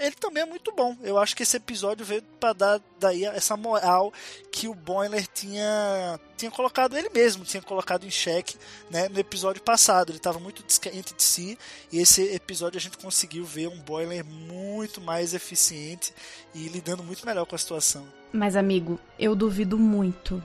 ele 0.00 0.14
também 0.16 0.42
é 0.42 0.46
muito 0.46 0.70
bom. 0.72 0.96
Eu 1.02 1.18
acho 1.18 1.34
que 1.36 1.42
esse 1.42 1.56
episódio 1.56 2.04
veio 2.04 2.22
pra 2.40 2.52
dar 2.52 2.80
daí 3.00 3.24
essa 3.24 3.56
moral 3.56 4.12
que 4.50 4.68
o 4.68 4.74
Boiler 4.74 5.26
tinha, 5.26 6.18
tinha 6.36 6.50
colocado 6.50 6.96
ele 6.96 7.08
mesmo, 7.10 7.44
tinha 7.44 7.62
colocado 7.62 8.04
em 8.06 8.10
xeque 8.10 8.56
né, 8.90 9.08
no 9.08 9.18
episódio 9.18 9.62
passado. 9.62 10.10
Ele 10.10 10.18
estava 10.18 10.38
muito 10.38 10.62
descrente 10.62 11.14
de 11.14 11.22
si, 11.22 11.58
e 11.90 11.98
esse 11.98 12.22
episódio 12.34 12.78
a 12.78 12.80
gente 12.80 12.98
conseguiu 12.98 13.44
ver 13.44 13.68
um 13.68 13.78
Boiler 13.78 14.24
muito 14.24 15.00
mais 15.00 15.34
eficiente 15.34 16.12
e 16.54 16.68
lidando 16.68 17.02
muito 17.02 17.24
melhor 17.26 17.46
com 17.46 17.54
a 17.54 17.58
situação. 17.58 18.06
Mas, 18.32 18.56
amigo, 18.56 18.98
eu 19.18 19.34
duvido 19.34 19.78
muito, 19.78 20.42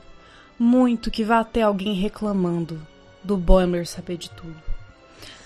muito 0.59 1.09
que 1.11 1.23
vá 1.23 1.43
ter 1.43 1.61
alguém 1.61 1.93
reclamando 1.93 2.85
do 3.23 3.37
Boimler 3.37 3.85
saber 3.87 4.17
de 4.17 4.29
tudo. 4.31 4.55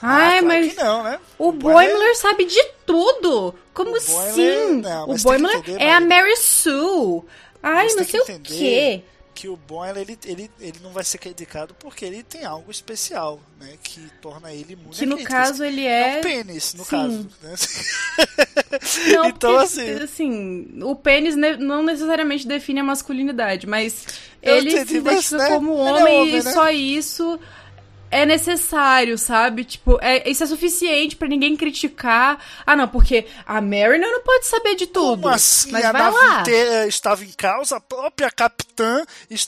Ai, 0.01 0.39
Ah, 0.39 0.41
claro 0.41 0.47
mas 0.47 0.75
não, 0.75 1.03
né? 1.03 1.19
o 1.37 1.51
Boimler- 1.51 1.91
Boimler 1.91 2.17
sabe 2.17 2.45
de 2.45 2.59
tudo! 2.91 3.55
Como 3.73 3.91
O 3.91 4.01
Boimler- 4.01 4.29
assim? 4.29 4.81
não, 4.81 5.09
o 5.09 5.17
Boimler 5.17 5.55
entender, 5.57 5.81
é 5.81 5.93
a. 5.93 5.99
Mary 5.99 6.37
Sue. 6.37 7.23
Ai, 7.63 7.87
não 7.95 8.03
sei 8.03 8.19
o 8.19 8.39
quê. 8.41 9.03
que 9.33 9.47
o 9.47 9.55
Boiler 9.55 9.97
ele, 10.03 10.19
ele, 10.25 10.51
ele 10.59 10.79
não 10.83 10.91
vai 10.91 11.03
ser 11.03 11.17
criticado 11.17 11.73
porque 11.75 12.03
ele 12.05 12.21
tem 12.21 12.43
algo 12.45 12.69
especial, 12.69 13.39
né? 13.59 13.73
Que 13.81 14.01
torna 14.21 14.51
ele 14.53 14.73
imune 14.73 14.93
Que 14.95 15.05
no 15.05 15.23
caso 15.23 15.63
ele 15.63 15.83
É 15.85 16.15
é. 16.15 16.17
um 16.19 16.21
pênis, 16.21 16.73
no 16.75 16.83
Sim. 16.83 16.89
caso. 16.89 17.29
Né? 17.41 17.55
Não, 19.15 19.25
então, 19.25 19.51
porque, 19.51 19.63
assim, 19.65 19.91
assim, 20.03 20.79
o 20.83 20.95
pênis 20.95 21.35
não 21.35 21.83
necessariamente 21.83 22.47
define 22.47 22.79
a 22.81 22.83
masculinidade, 22.83 23.67
mas 23.67 24.05
ele 24.41 24.71
entendi, 24.71 24.87
se 24.89 24.99
mas, 24.99 25.13
identifica 25.31 25.37
né, 25.37 25.49
como 25.49 25.71
ele 25.73 25.79
é 25.81 25.91
homem, 25.91 26.19
homem, 26.21 26.35
e 26.37 26.43
né? 26.43 26.51
só 26.53 26.69
isso 26.69 27.39
é 28.11 28.25
necessário, 28.25 29.17
sabe? 29.17 29.63
Tipo, 29.63 29.97
é, 30.01 30.29
isso 30.29 30.43
é 30.43 30.47
suficiente 30.47 31.15
pra 31.15 31.27
ninguém 31.27 31.55
criticar. 31.55 32.37
Ah, 32.65 32.75
não, 32.75 32.87
porque 32.87 33.25
a 33.45 33.61
Mariner 33.61 34.11
não 34.11 34.21
pode 34.21 34.45
saber 34.45 34.75
de 34.75 34.87
tudo. 34.87 35.21
Como 35.21 35.33
assim 35.33 35.71
mas 35.71 35.85
a 35.85 35.91
vai 35.91 36.01
nave 36.01 36.17
lá. 36.17 36.41
inteira 36.41 36.87
estava 36.87 37.23
em 37.23 37.31
causa, 37.31 37.77
a 37.77 37.81
própria 37.81 38.29
capitã 38.29 39.03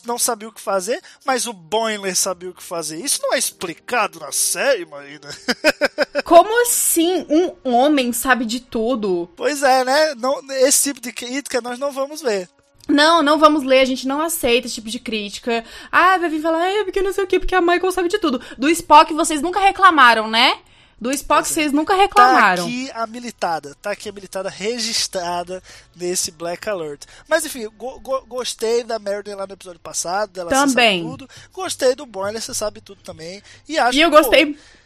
não 0.05 0.17
sabia 0.17 0.47
o 0.47 0.53
que 0.53 0.61
fazer, 0.61 1.01
mas 1.25 1.45
o 1.45 1.53
Boiler 1.53 2.15
sabia 2.15 2.49
o 2.49 2.53
que 2.53 2.63
fazer. 2.63 2.97
Isso 2.97 3.21
não 3.21 3.33
é 3.33 3.37
explicado 3.37 4.19
na 4.19 4.31
série, 4.31 4.85
Marina? 4.85 5.29
Como 6.23 6.61
assim 6.61 7.25
um 7.29 7.73
homem 7.73 8.13
sabe 8.13 8.45
de 8.45 8.59
tudo? 8.61 9.29
pois 9.35 9.61
é, 9.61 9.83
né? 9.83 10.15
Não, 10.15 10.41
esse 10.61 10.83
tipo 10.89 11.01
de 11.01 11.11
crítica 11.11 11.61
nós 11.61 11.77
não 11.77 11.91
vamos 11.91 12.21
ver. 12.21 12.47
Não, 12.87 13.23
não 13.23 13.39
vamos 13.39 13.63
ler, 13.63 13.79
a 13.79 13.85
gente 13.85 14.07
não 14.07 14.21
aceita 14.21 14.67
esse 14.67 14.75
tipo 14.75 14.89
de 14.89 14.99
crítica. 14.99 15.63
Ah, 15.91 16.17
vai 16.17 16.29
vir 16.29 16.41
falar, 16.41 16.67
é 16.67 16.83
porque 16.83 17.01
não 17.01 17.13
sei 17.13 17.23
o 17.23 17.27
que, 17.27 17.39
porque 17.39 17.55
a 17.55 17.61
Michael 17.61 17.91
sabe 17.91 18.09
de 18.09 18.17
tudo. 18.19 18.41
Do 18.57 18.69
Spock 18.69 19.13
vocês 19.13 19.41
nunca 19.41 19.59
reclamaram, 19.59 20.29
né? 20.29 20.57
Do 20.99 21.11
Spock 21.11 21.47
vocês 21.47 21.71
nunca 21.73 21.95
Tá 21.95 22.01
reclamaram. 22.01 22.63
aqui 22.65 22.89
a 22.93 23.05
militada, 23.07 23.75
tá 23.81 23.91
aqui 23.91 24.07
a 24.07 24.11
militada 24.11 24.49
registrada 24.49 25.61
nesse 25.95 26.31
Black 26.31 26.69
Alert. 26.69 27.05
Mas 27.27 27.45
enfim, 27.45 27.67
go- 27.77 27.99
go- 27.99 28.25
gostei 28.27 28.83
da 28.83 28.99
Meredith 28.99 29.35
lá 29.35 29.45
no 29.47 29.53
episódio 29.53 29.79
passado, 29.81 30.31
dela 30.31 30.49
Também. 30.49 30.99
sabe 31.03 31.11
tudo. 31.11 31.29
Gostei 31.51 31.95
do 31.95 32.05
Boiler, 32.05 32.41
você 32.41 32.53
sabe 32.53 32.79
tudo 32.79 33.01
também. 33.01 33.41
E 33.67 33.77
acho 33.77 33.97
E 33.97 34.01
eu 34.01 34.09
que, 34.09 34.15
pô, 34.15 34.23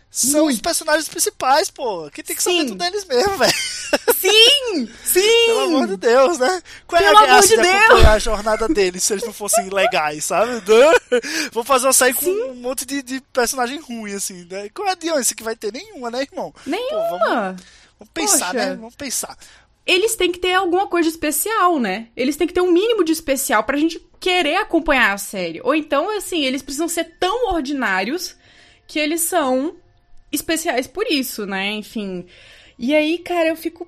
São 0.09 0.47
os 0.47 0.59
personagens 0.59 1.07
principais, 1.07 1.69
pô. 1.69 2.09
Que 2.09 2.23
tem 2.23 2.35
que 2.35 2.41
saber 2.41 2.61
Sim. 2.61 2.67
tudo 2.69 2.77
deles 2.77 3.05
mesmo, 3.05 3.37
velho. 3.37 3.53
Sim! 4.15 4.89
Sim! 5.03 5.45
Pelo 5.47 5.59
amor 5.59 5.87
de 5.87 5.97
Deus, 5.97 6.39
né? 6.39 6.61
Qual 6.87 7.01
é 7.01 7.05
Pelo 7.05 7.17
a 7.17 7.21
graça 7.25 7.53
amor 7.53 7.65
de 7.65 7.69
Deus! 7.71 7.83
acompanhar 7.83 8.13
a 8.13 8.19
jornada 8.19 8.67
deles 8.67 9.03
se 9.03 9.13
eles 9.13 9.25
não 9.25 9.33
fossem 9.33 9.69
legais, 9.69 10.25
sabe? 10.25 10.61
Vou 11.51 11.63
fazer 11.63 11.87
uma 11.87 11.93
sair 11.93 12.13
com 12.13 12.25
um 12.25 12.55
monte 12.55 12.85
de, 12.85 13.03
de 13.03 13.21
personagem 13.33 13.79
ruim, 13.79 14.13
assim, 14.13 14.47
né? 14.49 14.69
Qual 14.73 14.87
é 14.87 14.91
a 14.91 14.93
adiante 14.93 15.35
que 15.35 15.43
vai 15.43 15.55
ter? 15.55 15.71
Nenhuma, 15.71 16.09
né, 16.09 16.21
irmão? 16.23 16.51
Pô, 16.51 16.59
vamos, 16.63 16.71
Nenhuma! 16.71 17.55
vamos 17.99 18.11
pensar, 18.13 18.53
Poxa. 18.53 18.53
né? 18.53 18.75
Vamos 18.75 18.95
pensar. 18.95 19.37
Eles 19.85 20.15
têm 20.15 20.31
que 20.31 20.39
ter 20.39 20.53
alguma 20.53 20.87
coisa 20.87 21.07
especial, 21.07 21.79
né? 21.79 22.07
Eles 22.15 22.35
têm 22.35 22.47
que 22.47 22.53
ter 22.53 22.61
um 22.61 22.71
mínimo 22.71 23.03
de 23.03 23.11
especial 23.13 23.63
pra 23.63 23.77
gente 23.77 24.05
querer 24.19 24.57
acompanhar 24.57 25.13
a 25.13 25.17
série. 25.17 25.61
Ou 25.63 25.73
então, 25.75 26.09
assim, 26.17 26.43
eles 26.43 26.61
precisam 26.61 26.89
ser 26.89 27.15
tão 27.19 27.53
ordinários 27.53 28.35
que 28.85 28.99
eles 28.99 29.21
são 29.21 29.75
especiais 30.31 30.87
por 30.87 31.05
isso, 31.07 31.45
né? 31.45 31.71
Enfim. 31.73 32.25
E 32.77 32.95
aí, 32.95 33.17
cara, 33.19 33.49
eu 33.49 33.55
fico 33.55 33.87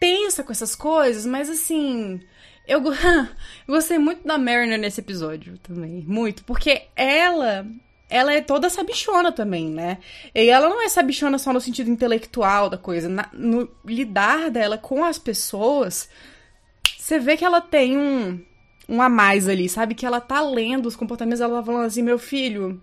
tensa 0.00 0.42
com 0.42 0.52
essas 0.52 0.74
coisas, 0.74 1.26
mas 1.26 1.48
assim. 1.48 2.20
Eu, 2.66 2.82
eu 2.84 2.94
gostei 3.66 3.98
muito 3.98 4.26
da 4.26 4.38
Mariner 4.38 4.78
nesse 4.78 5.00
episódio 5.00 5.58
também. 5.58 6.04
Muito. 6.06 6.44
Porque 6.44 6.82
ela. 6.96 7.66
Ela 8.10 8.34
é 8.34 8.42
toda 8.42 8.68
sabichona 8.68 9.32
também, 9.32 9.70
né? 9.70 9.96
E 10.34 10.50
ela 10.50 10.68
não 10.68 10.82
é 10.82 10.88
sabichona 10.90 11.38
só 11.38 11.50
no 11.50 11.62
sentido 11.62 11.88
intelectual 11.88 12.68
da 12.68 12.76
coisa. 12.76 13.08
Na- 13.08 13.30
no 13.32 13.66
lidar 13.86 14.50
dela 14.50 14.76
com 14.76 15.02
as 15.02 15.18
pessoas, 15.18 16.10
você 16.98 17.18
vê 17.18 17.38
que 17.38 17.44
ela 17.44 17.62
tem 17.62 17.96
um, 17.96 18.38
um 18.86 19.00
a 19.00 19.08
mais 19.08 19.48
ali, 19.48 19.66
sabe? 19.66 19.94
Que 19.94 20.04
ela 20.04 20.20
tá 20.20 20.42
lendo 20.42 20.86
os 20.86 20.94
comportamentos, 20.96 21.40
ela 21.40 21.60
tá 21.60 21.64
falando 21.64 21.86
assim, 21.86 22.02
meu 22.02 22.18
filho, 22.18 22.78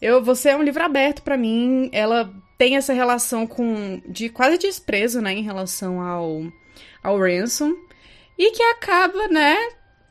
eu, 0.00 0.22
você 0.22 0.50
é 0.50 0.56
um 0.56 0.62
livro 0.62 0.82
aberto 0.82 1.22
pra 1.22 1.36
mim. 1.36 1.90
Ela 1.92 2.32
tem 2.56 2.76
essa 2.76 2.92
relação 2.92 3.46
com 3.46 4.00
de 4.06 4.28
quase 4.28 4.58
desprezo, 4.58 5.20
né, 5.20 5.32
em 5.32 5.42
relação 5.42 6.00
ao 6.00 6.42
ao 7.02 7.18
Ransom 7.18 7.74
e 8.38 8.50
que 8.52 8.62
acaba, 8.62 9.28
né, 9.28 9.56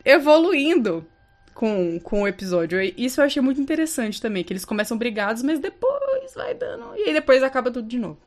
evoluindo 0.04 1.06
com, 1.54 2.00
com 2.00 2.24
o 2.24 2.28
episódio. 2.28 2.80
Isso 2.98 3.20
eu 3.20 3.26
achei 3.26 3.42
muito 3.42 3.60
interessante 3.60 4.22
também, 4.22 4.44
que 4.44 4.54
eles 4.54 4.66
começam 4.66 4.98
brigados, 4.98 5.44
mas 5.44 5.60
depois 5.60 6.34
vai 6.34 6.54
dando 6.54 6.98
e 6.98 7.12
depois 7.14 7.44
acaba 7.44 7.72
tudo 7.72 7.88
de 7.88 8.00
novo. 8.00 8.20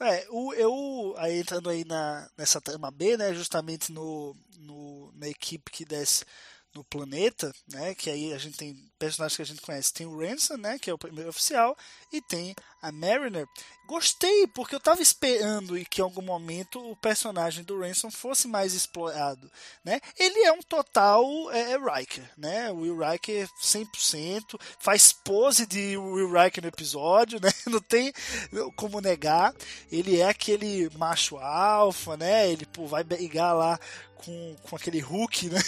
É, 0.00 0.26
o, 0.30 0.52
eu, 0.52 1.14
aí 1.16 1.40
entrando 1.40 1.70
aí 1.70 1.82
na, 1.84 2.28
nessa 2.36 2.60
trama 2.60 2.90
B, 2.90 3.16
né, 3.16 3.32
justamente 3.32 3.90
no, 3.90 4.36
no, 4.58 5.10
na 5.14 5.28
equipe 5.28 5.70
que 5.70 5.84
desce 5.84 6.24
no 6.76 6.84
planeta, 6.84 7.52
né, 7.68 7.94
que 7.94 8.10
aí 8.10 8.32
a 8.32 8.38
gente 8.38 8.56
tem 8.56 8.76
personagens 8.98 9.36
que 9.36 9.42
a 9.42 9.46
gente 9.46 9.62
conhece. 9.62 9.92
Tem 9.92 10.06
o 10.06 10.18
Ransom, 10.18 10.56
né, 10.56 10.78
que 10.78 10.90
é 10.90 10.94
o 10.94 10.98
primeiro 10.98 11.30
oficial, 11.30 11.76
e 12.12 12.20
tem 12.20 12.54
a 12.82 12.92
Mariner. 12.92 13.48
Gostei, 13.86 14.46
porque 14.48 14.74
eu 14.74 14.80
tava 14.80 15.00
esperando 15.00 15.78
que 15.84 16.00
em 16.00 16.04
algum 16.04 16.22
momento 16.22 16.78
o 16.90 16.96
personagem 16.96 17.62
do 17.62 17.78
Ransom 17.78 18.10
fosse 18.10 18.48
mais 18.48 18.74
explorado, 18.74 19.50
né? 19.84 20.00
Ele 20.18 20.40
é 20.40 20.52
um 20.52 20.60
total 20.60 21.24
é, 21.52 21.72
é 21.72 21.78
Riker, 21.78 22.28
né? 22.36 22.70
O 22.72 22.78
Will 22.78 22.98
Riker 22.98 23.48
100%, 23.62 24.60
faz 24.80 25.12
pose 25.12 25.66
de 25.66 25.96
Will 25.96 26.32
Riker 26.32 26.62
no 26.62 26.68
episódio, 26.68 27.38
né? 27.42 27.50
Não 27.66 27.80
tem 27.80 28.12
como 28.74 29.00
negar. 29.00 29.54
Ele 29.90 30.18
é 30.18 30.28
aquele 30.28 30.90
macho 30.96 31.36
alfa, 31.36 32.16
né? 32.16 32.50
Ele 32.50 32.66
pô, 32.66 32.86
vai 32.86 33.04
brigar 33.04 33.54
lá 33.54 33.78
com, 34.16 34.56
com 34.62 34.76
aquele 34.76 35.00
Hulk, 35.00 35.50
né? 35.50 35.60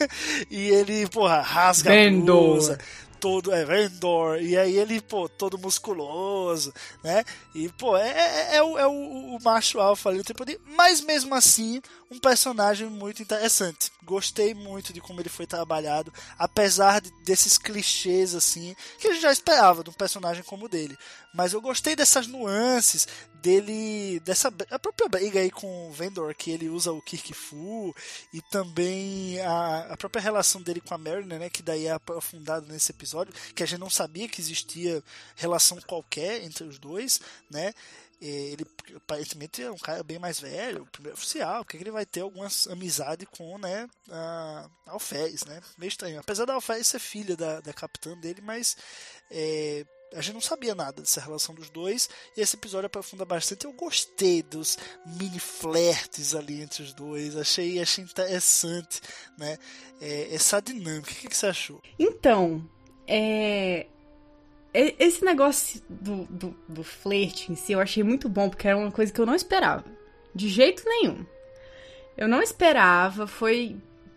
e 0.50 0.68
ele, 0.68 1.08
porra, 1.08 1.40
rasga 1.40 1.90
a 1.90 1.94
Vendor. 1.94 2.54
blusa 2.54 2.78
todo 3.20 3.52
é 3.52 3.64
Vendor, 3.64 4.40
e 4.40 4.56
aí 4.56 4.76
ele, 4.76 5.00
pô, 5.00 5.28
todo 5.28 5.58
musculoso, 5.58 6.72
né? 7.02 7.24
E, 7.54 7.68
pô, 7.70 7.96
é, 7.96 8.10
é, 8.10 8.56
é 8.56 8.62
o, 8.62 8.78
é 8.78 8.86
o, 8.86 9.36
o 9.36 9.38
macho 9.42 9.80
alfa 9.80 10.08
ali 10.08 10.20
o 10.20 10.24
tempo 10.24 10.44
de. 10.44 10.58
Mas 10.76 11.00
mesmo 11.00 11.34
assim, 11.34 11.80
um 12.10 12.18
personagem 12.18 12.88
muito 12.88 13.22
interessante. 13.22 13.90
Gostei 14.04 14.54
muito 14.54 14.92
de 14.92 15.00
como 15.00 15.20
ele 15.20 15.28
foi 15.28 15.46
trabalhado, 15.46 16.12
apesar 16.38 17.00
de, 17.00 17.10
desses 17.24 17.58
clichês 17.58 18.34
assim, 18.34 18.76
que 18.98 19.08
a 19.08 19.12
gente 19.12 19.22
já 19.22 19.32
esperava 19.32 19.82
de 19.82 19.90
um 19.90 19.94
personagem 19.94 20.44
como 20.44 20.66
o 20.66 20.68
dele. 20.68 20.96
Mas 21.36 21.52
eu 21.52 21.60
gostei 21.60 21.94
dessas 21.94 22.26
nuances 22.26 23.06
dele, 23.42 24.18
dessa 24.20 24.48
a 24.70 24.78
própria 24.78 25.06
briga 25.06 25.38
aí 25.38 25.50
com 25.50 25.88
o 25.88 25.92
Vendor, 25.92 26.34
que 26.34 26.50
ele 26.50 26.70
usa 26.70 26.90
o 26.90 27.02
Kirk 27.02 27.34
Fu, 27.34 27.94
e 28.32 28.40
também 28.40 29.38
a, 29.40 29.92
a 29.92 29.96
própria 29.98 30.22
relação 30.22 30.62
dele 30.62 30.80
com 30.80 30.94
a 30.94 30.98
Mariner, 30.98 31.38
né, 31.38 31.50
que 31.50 31.62
daí 31.62 31.86
é 31.86 31.92
aprofundado 31.92 32.66
nesse 32.66 32.90
episódio, 32.90 33.34
que 33.54 33.62
a 33.62 33.66
gente 33.66 33.78
não 33.78 33.90
sabia 33.90 34.28
que 34.28 34.40
existia 34.40 35.04
relação 35.36 35.78
qualquer 35.82 36.42
entre 36.42 36.64
os 36.64 36.78
dois, 36.78 37.20
né? 37.50 37.74
ele 38.18 38.66
aparentemente 38.94 39.62
é 39.62 39.70
um 39.70 39.76
cara 39.76 40.02
bem 40.02 40.18
mais 40.18 40.40
velho, 40.40 40.88
primeiro 40.90 41.16
oficial, 41.16 41.64
que 41.64 41.76
ele 41.76 41.90
vai 41.90 42.06
ter 42.06 42.22
alguma 42.22 42.48
amizade 42.70 43.26
com 43.26 43.58
né, 43.58 43.86
a 44.10 44.70
Alfés, 44.86 45.44
né? 45.44 45.60
Meio 45.76 45.88
estranho. 45.88 46.18
Apesar 46.18 46.46
da 46.46 46.54
Alfés 46.54 46.86
ser 46.86 46.98
filha 46.98 47.36
da, 47.36 47.60
da 47.60 47.74
capitã 47.74 48.16
dele, 48.16 48.40
mas 48.40 48.74
é, 49.30 49.84
a 50.14 50.20
gente 50.20 50.34
não 50.34 50.40
sabia 50.40 50.74
nada 50.74 51.02
dessa 51.02 51.20
relação 51.20 51.54
dos 51.54 51.70
dois. 51.70 52.08
E 52.36 52.40
esse 52.40 52.56
episódio 52.56 52.86
aprofunda 52.86 53.24
bastante. 53.24 53.64
Eu 53.64 53.72
gostei 53.72 54.42
dos 54.42 54.78
mini 55.04 55.38
flertes 55.38 56.34
ali 56.34 56.62
entre 56.62 56.82
os 56.82 56.92
dois. 56.92 57.36
Achei, 57.36 57.80
achei 57.80 58.04
interessante 58.04 59.00
né, 59.36 59.58
é, 60.00 60.34
essa 60.34 60.60
dinâmica. 60.60 61.10
O 61.10 61.14
que, 61.14 61.28
que 61.28 61.36
você 61.36 61.46
achou? 61.46 61.82
Então, 61.98 62.68
é, 63.06 63.86
esse 64.72 65.24
negócio 65.24 65.82
do, 65.88 66.24
do, 66.26 66.56
do 66.68 66.84
flerte 66.84 67.50
em 67.50 67.56
si 67.56 67.72
eu 67.72 67.80
achei 67.80 68.02
muito 68.02 68.28
bom, 68.28 68.48
porque 68.48 68.68
era 68.68 68.76
uma 68.76 68.92
coisa 68.92 69.12
que 69.12 69.20
eu 69.20 69.26
não 69.26 69.34
esperava. 69.34 69.84
De 70.34 70.48
jeito 70.48 70.82
nenhum. 70.84 71.24
Eu 72.16 72.28
não 72.28 72.42
esperava, 72.42 73.26
foi 73.26 73.76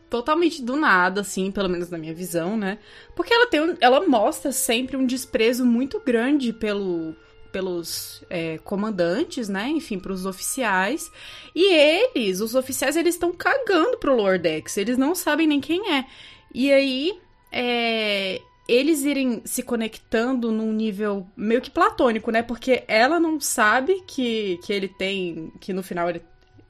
totalmente 0.09 0.61
do 0.61 0.75
nada, 0.75 1.21
assim, 1.21 1.51
pelo 1.51 1.69
menos 1.69 1.89
na 1.89 1.97
minha 1.97 2.13
visão, 2.13 2.57
né? 2.57 2.79
Porque 3.15 3.33
ela 3.33 3.47
tem, 3.47 3.77
ela 3.79 4.07
mostra 4.07 4.51
sempre 4.51 4.97
um 4.97 5.05
desprezo 5.05 5.65
muito 5.65 5.99
grande 5.99 6.51
pelo, 6.51 7.15
pelos 7.51 8.23
é, 8.29 8.57
comandantes, 8.59 9.47
né? 9.47 9.69
Enfim, 9.69 9.99
para 9.99 10.11
os 10.11 10.25
oficiais. 10.25 11.11
E 11.55 11.73
eles, 11.73 12.41
os 12.41 12.55
oficiais, 12.55 12.95
eles 12.95 13.15
estão 13.15 13.31
cagando 13.31 13.97
pro 13.97 14.15
Lordex. 14.15 14.77
Eles 14.77 14.97
não 14.97 15.13
sabem 15.13 15.47
nem 15.47 15.61
quem 15.61 15.93
é. 15.93 16.05
E 16.53 16.71
aí, 16.71 17.19
é, 17.51 18.41
eles 18.67 19.03
irem 19.03 19.41
se 19.45 19.63
conectando 19.63 20.51
num 20.51 20.71
nível 20.71 21.27
meio 21.35 21.61
que 21.61 21.71
platônico, 21.71 22.31
né? 22.31 22.41
Porque 22.41 22.83
ela 22.87 23.19
não 23.19 23.39
sabe 23.39 24.03
que, 24.07 24.59
que 24.63 24.73
ele 24.73 24.87
tem. 24.87 25.51
que 25.59 25.73
no 25.73 25.83
final 25.83 26.09
ele, 26.09 26.21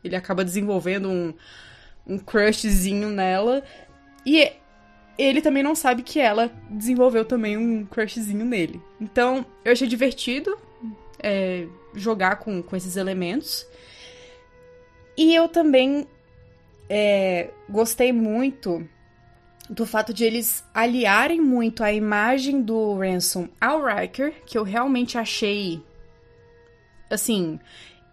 ele 0.04 0.16
acaba 0.16 0.44
desenvolvendo 0.44 1.10
um, 1.10 1.34
um 2.10 2.18
crushzinho 2.18 3.10
nela. 3.10 3.64
E 4.26 4.52
ele 5.18 5.42
também 5.42 5.64
não 5.64 5.76
sabe 5.76 6.02
que 6.02 6.20
ela 6.20 6.52
desenvolveu 6.70 7.24
também 7.24 7.56
um 7.56 7.86
crushzinho 7.86 8.46
nele. 8.46 8.82
Então, 9.00 9.46
eu 9.64 9.72
achei 9.72 9.88
divertido 9.88 10.58
é, 11.22 11.68
jogar 11.94 12.38
com, 12.38 12.62
com 12.64 12.76
esses 12.76 12.98
elementos. 12.98 13.66
E 15.16 15.36
eu 15.36 15.48
também 15.48 16.08
é, 16.90 17.50
gostei 17.70 18.12
muito 18.12 18.88
do 19.70 19.86
fato 19.86 20.14
de 20.14 20.24
eles 20.24 20.64
aliarem 20.74 21.40
muito 21.40 21.84
a 21.84 21.94
imagem 21.94 22.62
do 22.62 22.98
Ransom 22.98 23.48
ao 23.62 23.86
Riker, 23.86 24.34
que 24.46 24.58
eu 24.58 24.64
realmente 24.64 25.18
achei 25.18 25.84
assim, 27.10 27.60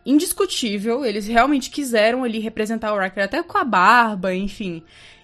indiscutível. 0.06 1.04
Eles 1.04 1.26
realmente 1.26 1.68
quiseram 1.68 2.22
ali 2.22 2.38
representar 2.38 2.94
o 2.94 2.98
Riker 2.98 3.25
até 3.25 3.42
com 3.42 3.58
a 3.58 3.64
barba, 3.64 4.32
enfim. 4.34 4.82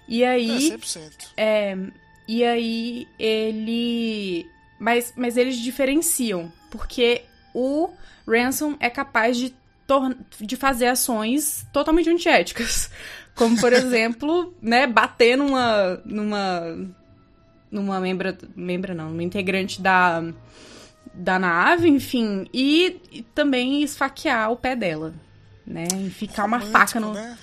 E 0.08 0.24
aí. 0.24 0.72
É, 0.72 0.76
100%. 0.76 1.10
É, 1.36 1.78
e 2.26 2.44
aí 2.44 3.08
ele. 3.18 4.46
Mas, 4.78 5.12
mas 5.16 5.36
eles 5.36 5.56
diferenciam, 5.56 6.52
porque 6.68 7.22
o 7.54 7.88
Ransom 8.26 8.76
é 8.80 8.90
capaz 8.90 9.36
de, 9.36 9.54
de 10.40 10.56
fazer 10.56 10.86
ações 10.86 11.64
totalmente 11.72 12.10
antiéticas. 12.10 12.90
Como, 13.34 13.58
por 13.58 13.72
exemplo, 13.72 14.52
né, 14.60 14.86
bater 14.86 15.36
numa. 15.36 16.00
numa. 16.04 16.90
numa 17.70 18.00
membra. 18.00 18.36
membra 18.56 18.94
não, 18.94 19.10
numa 19.10 19.22
integrante 19.22 19.80
da. 19.80 20.22
Da 21.14 21.38
nave, 21.38 21.88
enfim, 21.88 22.46
e, 22.52 23.00
e 23.10 23.22
também 23.22 23.82
esfaquear 23.82 24.50
o 24.50 24.56
pé 24.56 24.74
dela. 24.74 25.14
Né? 25.66 25.86
E 26.06 26.10
ficar 26.10 26.44
uma 26.44 26.60
faca 26.60 26.98
no. 26.98 27.12
Né? 27.12 27.38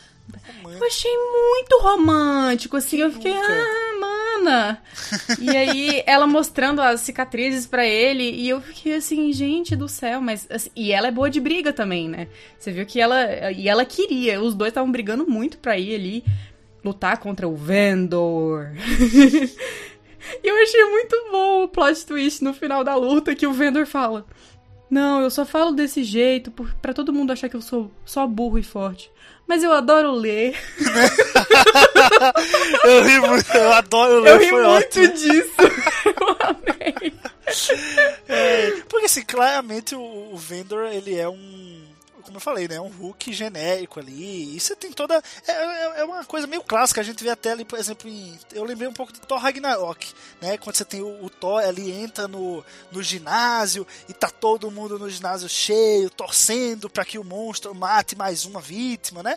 Eu 0.64 0.86
achei 0.86 1.12
muito 1.12 1.80
romântico, 1.82 2.78
assim. 2.78 2.98
eu 2.98 3.12
fiquei, 3.12 3.34
nunca. 3.34 3.48
ah, 3.52 4.00
mana. 4.00 4.82
e 5.40 5.50
aí, 5.50 6.04
ela 6.06 6.28
mostrando 6.28 6.82
as 6.82 7.02
cicatrizes 7.02 7.66
para 7.66 7.86
ele, 7.86 8.30
e 8.30 8.50
eu 8.50 8.62
fiquei 8.62 8.96
assim, 8.96 9.32
gente 9.34 9.76
do 9.76 9.88
céu, 9.88 10.22
mas. 10.22 10.48
Assim, 10.50 10.70
e 10.76 10.92
ela 10.92 11.08
é 11.08 11.12
boa 11.12 11.30
de 11.30 11.40
briga 11.40 11.74
também, 11.74 12.08
né? 12.08 12.28
Você 12.58 12.72
viu 12.72 12.86
que 12.86 13.00
ela. 13.00 13.52
E 13.52 13.68
ela 13.68 13.86
queria, 13.86 14.42
os 14.42 14.54
dois 14.54 14.70
estavam 14.70 14.92
brigando 14.92 15.26
muito 15.28 15.58
pra 15.58 15.78
ir 15.78 15.96
ali 15.96 16.24
lutar 16.84 17.18
contra 17.18 17.48
o 17.48 17.56
Vendor. 17.56 18.72
e 20.44 20.48
eu 20.48 20.56
achei 20.62 20.84
muito 20.86 21.16
bom 21.32 21.64
o 21.64 21.68
plot 21.68 22.06
twist 22.06 22.44
no 22.44 22.54
final 22.54 22.84
da 22.84 22.96
luta 22.96 23.36
que 23.36 23.48
o 23.48 23.54
Vendor 23.54 23.86
fala. 23.86 24.26
Não, 24.90 25.22
eu 25.22 25.30
só 25.30 25.46
falo 25.46 25.72
desse 25.72 26.04
jeito 26.04 26.52
para 26.82 26.94
todo 26.94 27.14
mundo 27.14 27.32
achar 27.32 27.48
que 27.48 27.56
eu 27.56 27.62
sou 27.62 27.92
só 28.04 28.26
burro 28.26 28.58
e 28.58 28.64
forte 28.64 29.12
mas 29.50 29.62
eu 29.64 29.74
adoro 29.74 30.12
ler. 30.12 30.56
eu 32.86 33.04
ri 33.04 33.20
muito, 33.20 33.58
eu 33.58 33.74
adoro 33.74 34.20
ler, 34.20 34.34
eu 34.34 34.38
ri 34.38 34.52
muito 34.52 34.68
ótimo. 34.68 35.08
disso. 35.08 35.56
Eu 36.06 36.38
amei. 36.40 37.14
É, 38.28 38.84
porque 38.88 39.08
assim, 39.08 39.24
claramente 39.24 39.96
o, 39.96 40.34
o 40.34 40.38
Vendor, 40.38 40.86
ele 40.86 41.18
é 41.18 41.28
um 41.28 41.79
como 42.24 42.38
eu 42.38 42.42
falei, 42.42 42.68
né? 42.68 42.80
Um 42.80 42.90
Hulk 42.90 43.34
genérico 43.34 44.00
ali. 44.00 44.56
E 44.56 44.60
você 44.60 44.76
tem 44.76 44.92
toda. 44.92 45.22
É, 45.48 45.52
é, 45.52 46.02
é, 46.02 46.04
uma 46.04 46.24
coisa 46.26 46.48
meio 46.48 46.64
clássica. 46.64 47.02
A 47.02 47.04
gente 47.04 47.24
vê 47.24 47.30
até 47.30 47.52
ali, 47.52 47.66
por 47.66 47.80
exemplo, 47.80 48.10
em, 48.10 48.40
eu 48.54 48.64
lembrei 48.64 48.88
um 48.88 48.94
pouco 48.94 49.14
de 49.14 49.20
Thor 49.20 49.40
Ragnarok, 49.40 50.14
né? 50.42 50.58
Quando 50.58 50.76
você 50.76 50.86
tem 50.86 51.02
o, 51.02 51.24
o, 51.24 51.30
Thor 51.30 51.64
ali, 51.64 51.92
entra 51.92 52.28
no, 52.28 52.64
no 52.92 53.02
ginásio 53.02 53.86
e 54.08 54.14
tá 54.14 54.30
todo 54.30 54.72
mundo 54.72 55.00
no 55.00 55.10
ginásio 55.10 55.48
cheio, 55.50 56.10
torcendo 56.10 56.90
para 56.90 57.06
que 57.06 57.18
o 57.18 57.24
monstro 57.24 57.74
mate 57.74 58.16
mais 58.16 58.46
uma 58.46 58.62
vítima, 58.62 59.24
né? 59.24 59.36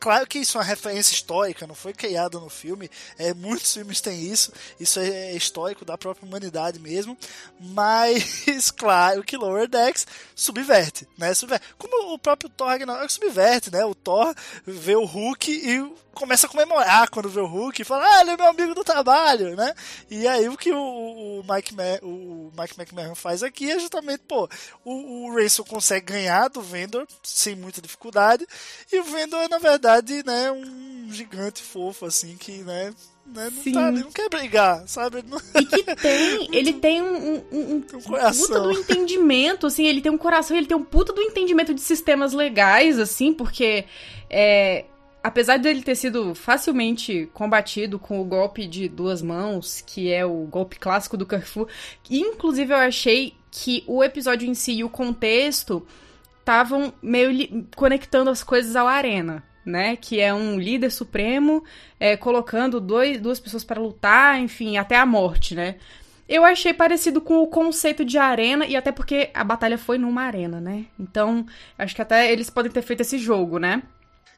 Claro 0.00 0.26
que 0.26 0.38
isso 0.38 0.58
é 0.58 0.60
uma 0.60 0.66
referência 0.66 1.12
histórica, 1.12 1.66
não 1.66 1.74
foi 1.74 1.92
criada 1.92 2.38
no 2.38 2.48
filme. 2.48 2.90
É, 3.18 3.32
muitos 3.34 3.72
filmes 3.72 4.00
têm 4.00 4.20
isso. 4.24 4.52
Isso 4.78 4.98
é, 4.98 5.32
é 5.32 5.36
histórico 5.36 5.84
da 5.84 5.96
própria 5.96 6.26
humanidade 6.26 6.78
mesmo. 6.78 7.16
Mas, 7.60 8.70
claro 8.72 9.22
que 9.22 9.36
Lower 9.36 9.68
Decks 9.68 10.06
subverte, 10.34 11.06
né? 11.16 11.32
Subverte. 11.34 11.66
Como 11.76 12.07
o 12.14 12.18
próprio 12.18 12.50
Thor 12.50 12.68
Ragnarok 12.68 13.12
subverte, 13.12 13.70
né? 13.70 13.84
O 13.84 13.94
Thor 13.94 14.34
vê 14.66 14.96
o 14.96 15.04
Hulk 15.04 15.50
e 15.50 16.08
começa 16.18 16.46
a 16.46 16.50
comemorar 16.50 17.08
quando 17.10 17.28
vê 17.28 17.40
o 17.40 17.46
Hulk 17.46 17.80
e 17.80 17.84
fala, 17.84 18.04
ah, 18.04 18.20
ele 18.20 18.32
é 18.32 18.36
meu 18.36 18.46
amigo 18.46 18.74
do 18.74 18.82
trabalho, 18.82 19.54
né? 19.54 19.72
E 20.10 20.26
aí 20.26 20.48
o 20.48 20.56
que 20.56 20.72
o, 20.72 21.40
o 21.40 21.44
Mike, 21.48 21.74
o 22.02 22.50
Mike 22.58 22.78
McMahon 22.78 23.14
faz 23.14 23.42
aqui 23.42 23.70
é 23.70 23.78
justamente, 23.78 24.24
pô, 24.26 24.48
o, 24.84 25.26
o 25.26 25.34
Racel 25.34 25.64
consegue 25.64 26.12
ganhar 26.12 26.48
do 26.48 26.60
Vendor 26.60 27.06
sem 27.22 27.54
muita 27.54 27.80
dificuldade 27.80 28.46
e 28.92 28.98
o 28.98 29.04
Vendor, 29.04 29.48
na 29.48 29.58
verdade, 29.58 30.24
né, 30.24 30.50
um 30.50 31.08
gigante 31.10 31.62
fofo, 31.62 32.06
assim, 32.06 32.36
que, 32.36 32.58
né, 32.64 32.92
né? 33.34 33.50
Não, 33.66 33.72
tá, 33.72 33.88
ele 33.88 34.00
não 34.00 34.12
quer 34.12 34.28
brigar, 34.28 34.82
sabe? 34.86 35.18
Ele 35.18 35.28
não... 35.28 35.38
E 35.60 35.66
que 35.66 35.82
tem, 35.96 36.48
ele 36.52 36.72
tem 36.72 37.02
um, 37.02 37.16
um, 37.16 37.44
um, 37.52 37.76
um 37.76 37.82
puta 37.82 38.60
do 38.60 38.72
entendimento, 38.72 39.66
assim, 39.66 39.86
ele 39.86 40.00
tem 40.00 40.10
um 40.10 40.18
coração, 40.18 40.56
ele 40.56 40.66
tem 40.66 40.76
um 40.76 40.84
puta 40.84 41.12
do 41.12 41.20
entendimento 41.20 41.74
de 41.74 41.80
sistemas 41.80 42.32
legais, 42.32 42.98
assim, 42.98 43.32
porque 43.32 43.84
é, 44.30 44.84
apesar 45.22 45.56
de 45.56 45.68
ele 45.68 45.82
ter 45.82 45.94
sido 45.94 46.34
facilmente 46.34 47.28
combatido 47.32 47.98
com 47.98 48.20
o 48.20 48.24
golpe 48.24 48.66
de 48.66 48.88
duas 48.88 49.22
mãos, 49.22 49.82
que 49.86 50.12
é 50.12 50.24
o 50.24 50.44
golpe 50.44 50.78
clássico 50.78 51.16
do 51.16 51.26
Carrefour, 51.26 51.68
inclusive 52.10 52.72
eu 52.72 52.78
achei 52.78 53.34
que 53.50 53.84
o 53.86 54.02
episódio 54.02 54.48
em 54.48 54.54
si 54.54 54.72
e 54.72 54.84
o 54.84 54.90
contexto 54.90 55.86
estavam 56.38 56.92
meio 57.02 57.66
conectando 57.76 58.30
as 58.30 58.42
coisas 58.42 58.74
à 58.74 58.82
arena 58.82 59.44
né? 59.68 59.96
Que 59.96 60.20
é 60.20 60.32
um 60.32 60.58
líder 60.58 60.90
supremo 60.90 61.62
é, 62.00 62.16
colocando 62.16 62.80
dois, 62.80 63.20
duas 63.20 63.38
pessoas 63.38 63.64
para 63.64 63.80
lutar, 63.80 64.40
enfim, 64.40 64.76
até 64.76 64.96
a 64.96 65.06
morte, 65.06 65.54
né? 65.54 65.76
Eu 66.28 66.44
achei 66.44 66.74
parecido 66.74 67.20
com 67.20 67.38
o 67.38 67.46
conceito 67.46 68.04
de 68.04 68.18
arena, 68.18 68.66
e 68.66 68.76
até 68.76 68.92
porque 68.92 69.30
a 69.32 69.42
batalha 69.42 69.78
foi 69.78 69.96
numa 69.96 70.22
arena, 70.22 70.60
né? 70.60 70.84
Então, 70.98 71.46
acho 71.78 71.94
que 71.94 72.02
até 72.02 72.30
eles 72.30 72.50
podem 72.50 72.70
ter 72.70 72.82
feito 72.82 73.00
esse 73.00 73.18
jogo, 73.18 73.58
né? 73.58 73.82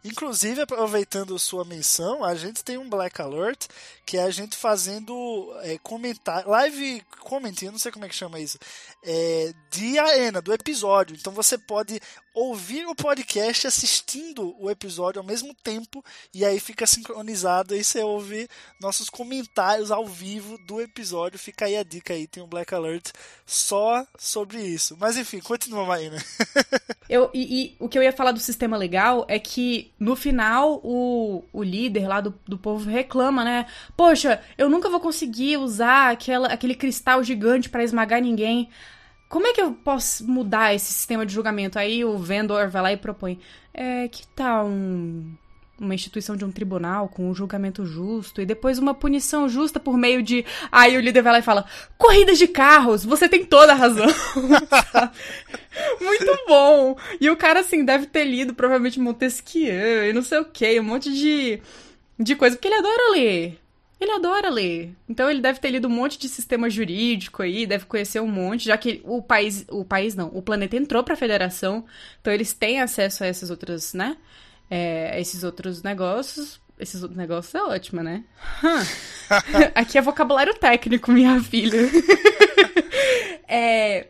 Inclusive, 0.02 0.62
aproveitando 0.62 1.38
sua 1.38 1.62
menção, 1.62 2.24
a 2.24 2.34
gente 2.34 2.64
tem 2.64 2.78
um 2.78 2.88
Black 2.88 3.20
Alert, 3.20 3.66
que 4.06 4.16
é 4.16 4.22
a 4.22 4.30
gente 4.30 4.56
fazendo 4.56 5.14
é, 5.62 5.76
comentar, 5.78 6.46
live 6.46 7.02
commenting, 7.20 7.66
eu 7.66 7.72
não 7.72 7.78
sei 7.78 7.92
como 7.92 8.06
é 8.06 8.08
que 8.08 8.14
chama 8.14 8.40
isso, 8.40 8.58
é, 9.04 9.52
de 9.70 9.98
arena, 9.98 10.40
do 10.40 10.54
episódio. 10.54 11.14
Então 11.20 11.34
você 11.34 11.58
pode 11.58 12.00
ouvir 12.34 12.86
o 12.86 12.94
podcast 12.94 13.66
assistindo 13.66 14.54
o 14.58 14.70
episódio 14.70 15.20
ao 15.20 15.26
mesmo 15.26 15.54
tempo 15.54 16.04
e 16.32 16.44
aí 16.44 16.60
fica 16.60 16.86
sincronizado 16.86 17.74
aí 17.74 17.82
você 17.82 18.00
ouve 18.02 18.48
nossos 18.80 19.10
comentários 19.10 19.90
ao 19.90 20.06
vivo 20.06 20.58
do 20.66 20.80
episódio. 20.80 21.38
Fica 21.38 21.66
aí 21.66 21.76
a 21.76 21.82
dica 21.82 22.14
aí, 22.14 22.26
tem 22.26 22.42
um 22.42 22.46
Black 22.46 22.74
Alert 22.74 23.10
só 23.44 24.06
sobre 24.18 24.60
isso. 24.60 24.96
Mas 24.98 25.16
enfim, 25.16 25.40
continua, 25.40 25.84
Maína. 25.84 26.16
eu, 27.08 27.30
e, 27.34 27.62
e, 27.62 27.76
o 27.78 27.88
que 27.88 27.98
eu 27.98 28.02
ia 28.02 28.12
falar 28.12 28.32
do 28.32 28.40
sistema 28.40 28.76
legal 28.76 29.24
é 29.28 29.38
que 29.38 29.92
no 29.98 30.16
final 30.16 30.80
o, 30.82 31.44
o 31.52 31.62
líder 31.62 32.08
lá 32.08 32.20
do, 32.20 32.34
do 32.46 32.58
povo 32.58 32.88
reclama, 32.88 33.44
né? 33.44 33.66
Poxa, 33.96 34.42
eu 34.56 34.68
nunca 34.68 34.88
vou 34.88 35.00
conseguir 35.00 35.56
usar 35.56 36.10
aquela, 36.10 36.48
aquele 36.48 36.74
cristal 36.74 37.22
gigante 37.22 37.68
para 37.68 37.84
esmagar 37.84 38.20
ninguém 38.20 38.68
como 39.30 39.46
é 39.46 39.52
que 39.52 39.62
eu 39.62 39.72
posso 39.72 40.28
mudar 40.28 40.74
esse 40.74 40.92
sistema 40.92 41.24
de 41.24 41.32
julgamento? 41.32 41.78
Aí 41.78 42.04
o 42.04 42.18
vendor 42.18 42.68
vai 42.68 42.82
lá 42.82 42.92
e 42.92 42.96
propõe: 42.96 43.38
é, 43.72 44.08
que 44.08 44.26
tal 44.26 44.66
um, 44.66 45.32
uma 45.78 45.94
instituição 45.94 46.36
de 46.36 46.44
um 46.44 46.50
tribunal 46.50 47.08
com 47.08 47.30
um 47.30 47.34
julgamento 47.34 47.86
justo 47.86 48.42
e 48.42 48.46
depois 48.46 48.76
uma 48.76 48.92
punição 48.92 49.48
justa 49.48 49.78
por 49.78 49.96
meio 49.96 50.20
de. 50.20 50.44
Aí 50.72 50.96
o 50.96 51.00
líder 51.00 51.22
vai 51.22 51.34
lá 51.34 51.38
e 51.38 51.42
fala: 51.42 51.64
corridas 51.96 52.38
de 52.38 52.48
carros, 52.48 53.04
você 53.04 53.28
tem 53.28 53.44
toda 53.44 53.70
a 53.70 53.76
razão. 53.76 54.08
Muito 56.02 56.38
bom! 56.48 56.98
E 57.20 57.30
o 57.30 57.36
cara, 57.36 57.60
assim, 57.60 57.84
deve 57.84 58.06
ter 58.06 58.24
lido 58.24 58.52
provavelmente 58.52 58.98
Montesquieu 58.98 60.10
e 60.10 60.12
não 60.12 60.22
sei 60.22 60.40
o 60.40 60.44
que, 60.44 60.80
um 60.80 60.84
monte 60.84 61.08
de, 61.12 61.62
de 62.18 62.34
coisa, 62.34 62.56
porque 62.56 62.66
ele 62.66 62.80
adora 62.80 63.12
ler. 63.12 63.60
Ele 64.00 64.12
adora 64.12 64.48
ler. 64.48 64.94
Então 65.06 65.30
ele 65.30 65.42
deve 65.42 65.60
ter 65.60 65.70
lido 65.70 65.86
um 65.86 65.90
monte 65.90 66.18
de 66.18 66.28
sistema 66.28 66.70
jurídico 66.70 67.42
aí, 67.42 67.66
deve 67.66 67.84
conhecer 67.84 68.20
um 68.20 68.26
monte, 68.26 68.64
já 68.64 68.78
que 68.78 69.02
o 69.04 69.20
país, 69.20 69.66
o 69.68 69.84
país 69.84 70.14
não, 70.14 70.28
o 70.28 70.40
planeta 70.40 70.76
entrou 70.76 71.04
para 71.04 71.12
a 71.14 71.16
federação, 71.18 71.84
então 72.20 72.32
eles 72.32 72.54
têm 72.54 72.80
acesso 72.80 73.22
a 73.22 73.26
essas 73.26 73.50
outras, 73.50 73.92
né? 73.92 74.16
É, 74.70 75.20
esses 75.20 75.44
outros 75.44 75.82
negócios. 75.82 76.58
Esses 76.78 77.02
outros 77.02 77.18
negócios 77.18 77.54
é 77.54 77.62
ótimo, 77.62 78.02
né? 78.02 78.24
Aqui 79.74 79.98
é 79.98 80.00
vocabulário 80.00 80.54
técnico, 80.54 81.12
minha 81.12 81.38
filha. 81.42 81.78
é, 83.46 84.06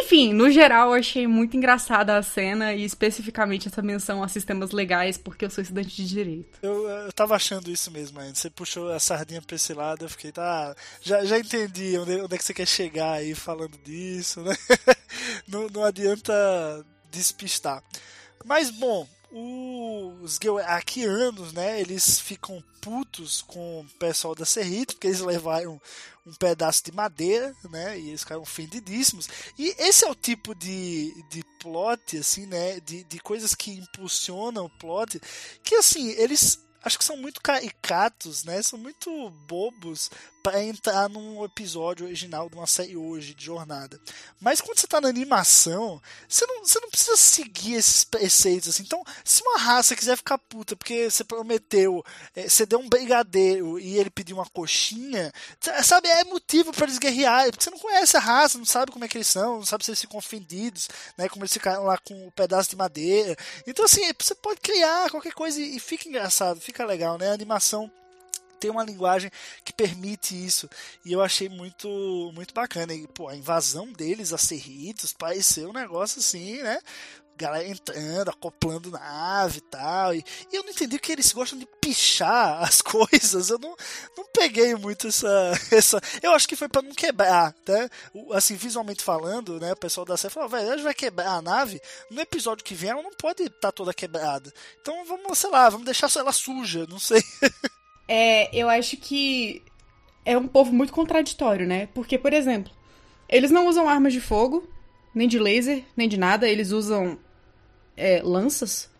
enfim, 0.00 0.32
no 0.32 0.50
geral, 0.50 0.88
eu 0.88 1.00
achei 1.00 1.26
muito 1.26 1.56
engraçada 1.56 2.16
a 2.16 2.22
cena 2.22 2.74
e 2.74 2.84
especificamente 2.84 3.68
essa 3.68 3.82
menção 3.82 4.22
a 4.22 4.28
sistemas 4.28 4.70
legais, 4.70 5.16
porque 5.16 5.44
eu 5.44 5.50
sou 5.50 5.62
estudante 5.62 5.94
de 5.94 6.06
direito. 6.06 6.58
Eu, 6.62 6.88
eu 6.88 7.12
tava 7.12 7.34
achando 7.34 7.70
isso 7.70 7.90
mesmo 7.90 8.20
ainda. 8.20 8.34
Você 8.34 8.50
puxou 8.50 8.92
a 8.92 8.98
sardinha 8.98 9.42
pra 9.42 9.56
esse 9.56 9.72
lado, 9.72 10.04
eu 10.04 10.08
fiquei, 10.08 10.32
tá. 10.32 10.74
Já, 11.00 11.24
já 11.24 11.38
entendi 11.38 11.98
onde, 11.98 12.20
onde 12.20 12.34
é 12.34 12.38
que 12.38 12.44
você 12.44 12.54
quer 12.54 12.66
chegar 12.66 13.12
aí 13.12 13.34
falando 13.34 13.78
disso, 13.84 14.42
né? 14.42 14.54
não, 15.48 15.68
não 15.68 15.84
adianta 15.84 16.32
despistar. 17.10 17.82
Mas 18.44 18.70
bom, 18.70 19.06
os 19.32 20.38
Geoakianos, 20.42 21.52
né, 21.52 21.80
eles 21.80 22.18
ficam 22.18 22.62
putos 22.80 23.42
com 23.42 23.80
o 23.80 23.86
pessoal 23.98 24.34
da 24.34 24.44
Serrito, 24.44 24.94
porque 24.94 25.08
eles 25.08 25.20
levaram 25.20 25.80
um 26.24 26.32
pedaço 26.34 26.84
de 26.84 26.92
madeira, 26.92 27.54
né, 27.70 27.98
e 27.98 28.08
eles 28.08 28.20
ficaram 28.20 28.42
ofendidíssimos. 28.42 29.28
E 29.58 29.74
esse 29.78 30.04
é 30.04 30.10
o 30.10 30.14
tipo 30.14 30.54
de, 30.54 31.12
de 31.30 31.44
plot, 31.60 32.18
assim, 32.18 32.46
né, 32.46 32.80
de, 32.80 33.04
de 33.04 33.18
coisas 33.18 33.54
que 33.54 33.72
impulsionam 33.72 34.66
o 34.66 34.78
plot, 34.78 35.20
que, 35.62 35.74
assim, 35.74 36.10
eles 36.10 36.64
acho 36.86 36.98
que 36.98 37.04
são 37.04 37.16
muito 37.16 37.40
caricatos, 37.40 38.44
né? 38.44 38.62
São 38.62 38.78
muito 38.78 39.28
bobos 39.48 40.08
para 40.46 40.62
entrar 40.62 41.08
num 41.08 41.44
episódio 41.44 42.06
original 42.06 42.48
de 42.48 42.54
uma 42.54 42.68
série 42.68 42.96
hoje 42.96 43.34
de 43.34 43.44
jornada. 43.44 44.00
Mas 44.40 44.60
quando 44.60 44.78
você 44.78 44.86
tá 44.86 45.00
na 45.00 45.08
animação, 45.08 46.00
você 46.28 46.46
não, 46.46 46.64
você 46.64 46.78
não 46.78 46.88
precisa 46.88 47.16
seguir 47.16 47.74
esses 47.74 48.04
preceitos 48.04 48.68
assim. 48.68 48.84
Então, 48.84 49.02
se 49.24 49.42
uma 49.42 49.58
raça 49.58 49.96
quiser 49.96 50.16
ficar 50.16 50.38
puta 50.38 50.76
porque 50.76 51.10
você 51.10 51.24
prometeu, 51.24 52.00
é, 52.32 52.48
você 52.48 52.64
deu 52.64 52.78
um 52.78 52.88
brigadeiro 52.88 53.76
e 53.80 53.98
ele 53.98 54.08
pediu 54.08 54.36
uma 54.36 54.48
coxinha, 54.48 55.32
sabe, 55.82 56.06
é 56.06 56.22
motivo 56.22 56.72
para 56.72 56.84
eles 56.84 56.98
guerrearem, 57.00 57.50
porque 57.50 57.64
você 57.64 57.70
não 57.70 57.80
conhece 57.80 58.16
a 58.16 58.20
raça, 58.20 58.56
não 58.56 58.64
sabe 58.64 58.92
como 58.92 59.04
é 59.04 59.08
que 59.08 59.16
eles 59.16 59.26
são, 59.26 59.56
não 59.56 59.66
sabe 59.66 59.84
se 59.84 59.90
eles 59.90 60.00
ficam 60.00 60.16
ofendidos, 60.16 60.88
né, 61.18 61.28
como 61.28 61.42
eles 61.42 61.52
ficaram 61.52 61.82
lá 61.82 61.98
com 61.98 62.14
o 62.14 62.26
um 62.28 62.30
pedaço 62.30 62.70
de 62.70 62.76
madeira. 62.76 63.34
Então, 63.66 63.84
assim, 63.84 64.02
você 64.16 64.34
pode 64.36 64.60
criar 64.60 65.10
qualquer 65.10 65.34
coisa 65.34 65.60
e, 65.60 65.74
e 65.74 65.80
fica 65.80 66.08
engraçado, 66.08 66.60
fica 66.60 66.86
legal, 66.86 67.18
né? 67.18 67.30
A 67.30 67.34
animação 67.34 67.90
tem 68.56 68.70
uma 68.70 68.84
linguagem 68.84 69.30
que 69.64 69.72
permite 69.72 70.34
isso. 70.34 70.68
E 71.04 71.12
eu 71.12 71.22
achei 71.22 71.48
muito 71.48 71.88
muito 72.34 72.54
bacana. 72.54 72.94
E, 72.94 73.06
pô, 73.08 73.28
a 73.28 73.36
invasão 73.36 73.92
deles 73.92 74.32
a 74.32 74.38
Serritos 74.38 75.12
pareceu 75.12 75.70
um 75.70 75.72
negócio 75.72 76.20
assim, 76.20 76.62
né? 76.62 76.78
Galera 77.38 77.68
entrando, 77.68 78.30
acoplando 78.30 78.90
nave 78.90 79.58
e 79.58 79.60
tal. 79.60 80.14
E, 80.14 80.24
e 80.50 80.56
eu 80.56 80.62
não 80.62 80.70
entendi 80.70 80.98
que 80.98 81.12
eles 81.12 81.32
gostam 81.32 81.58
de 81.58 81.66
pichar 81.82 82.62
as 82.64 82.80
coisas. 82.80 83.50
Eu 83.50 83.58
não, 83.58 83.76
não 84.16 84.24
peguei 84.32 84.74
muito 84.74 85.08
essa, 85.08 85.52
essa. 85.70 86.00
Eu 86.22 86.32
acho 86.32 86.48
que 86.48 86.56
foi 86.56 86.68
para 86.68 86.80
não 86.80 86.94
quebrar, 86.94 87.54
né? 87.68 87.90
Assim, 88.32 88.54
visualmente 88.56 89.04
falando, 89.04 89.60
né? 89.60 89.72
O 89.72 89.76
pessoal 89.76 90.06
da 90.06 90.16
série 90.16 90.32
falou: 90.32 90.48
velho, 90.48 90.82
vai 90.82 90.94
quebrar 90.94 91.32
a 91.32 91.42
nave. 91.42 91.80
No 92.10 92.22
episódio 92.22 92.64
que 92.64 92.74
vem 92.74 92.90
ela 92.90 93.02
não 93.02 93.12
pode 93.12 93.42
estar 93.42 93.60
tá 93.60 93.72
toda 93.72 93.92
quebrada. 93.92 94.50
Então 94.80 95.04
vamos, 95.04 95.36
sei 95.36 95.50
lá, 95.50 95.68
vamos 95.68 95.84
deixar 95.84 96.10
ela 96.16 96.32
suja, 96.32 96.86
não 96.88 96.98
sei. 96.98 97.22
É, 98.08 98.54
eu 98.56 98.68
acho 98.68 98.96
que 98.96 99.62
é 100.24 100.36
um 100.36 100.46
povo 100.46 100.72
muito 100.72 100.92
contraditório, 100.92 101.66
né? 101.66 101.88
Porque, 101.94 102.18
por 102.18 102.32
exemplo, 102.32 102.72
eles 103.28 103.50
não 103.50 103.66
usam 103.66 103.88
armas 103.88 104.12
de 104.12 104.20
fogo, 104.20 104.68
nem 105.14 105.28
de 105.28 105.38
laser, 105.38 105.84
nem 105.96 106.08
de 106.08 106.16
nada. 106.16 106.48
Eles 106.48 106.70
usam 106.70 107.18
é, 107.96 108.20
lanças. 108.22 108.90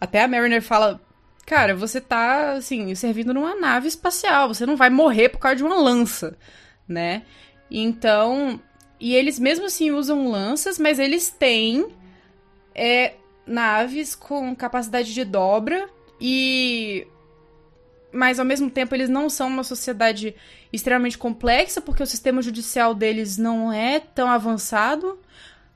Até 0.00 0.22
a 0.22 0.28
Mariner 0.28 0.62
fala: 0.62 1.00
Cara, 1.46 1.74
você 1.74 2.00
tá, 2.00 2.52
assim, 2.52 2.94
servindo 2.94 3.34
numa 3.34 3.54
nave 3.54 3.88
espacial. 3.88 4.48
Você 4.48 4.66
não 4.66 4.76
vai 4.76 4.90
morrer 4.90 5.28
por 5.28 5.38
causa 5.38 5.56
de 5.56 5.64
uma 5.64 5.76
lança, 5.76 6.36
né? 6.86 7.22
Então. 7.70 8.60
E 9.00 9.16
eles 9.16 9.36
mesmo 9.36 9.66
assim 9.66 9.90
usam 9.90 10.28
lanças, 10.30 10.78
mas 10.78 11.00
eles 11.00 11.28
têm 11.28 11.88
é, 12.72 13.14
naves 13.44 14.14
com 14.14 14.54
capacidade 14.54 15.12
de 15.12 15.24
dobra 15.24 15.88
e 16.20 17.04
mas 18.12 18.38
ao 18.38 18.44
mesmo 18.44 18.70
tempo 18.70 18.94
eles 18.94 19.08
não 19.08 19.30
são 19.30 19.48
uma 19.48 19.64
sociedade 19.64 20.34
extremamente 20.72 21.16
complexa, 21.18 21.80
porque 21.80 22.02
o 22.02 22.06
sistema 22.06 22.42
judicial 22.42 22.94
deles 22.94 23.38
não 23.38 23.72
é 23.72 23.98
tão 24.00 24.28
avançado, 24.28 25.18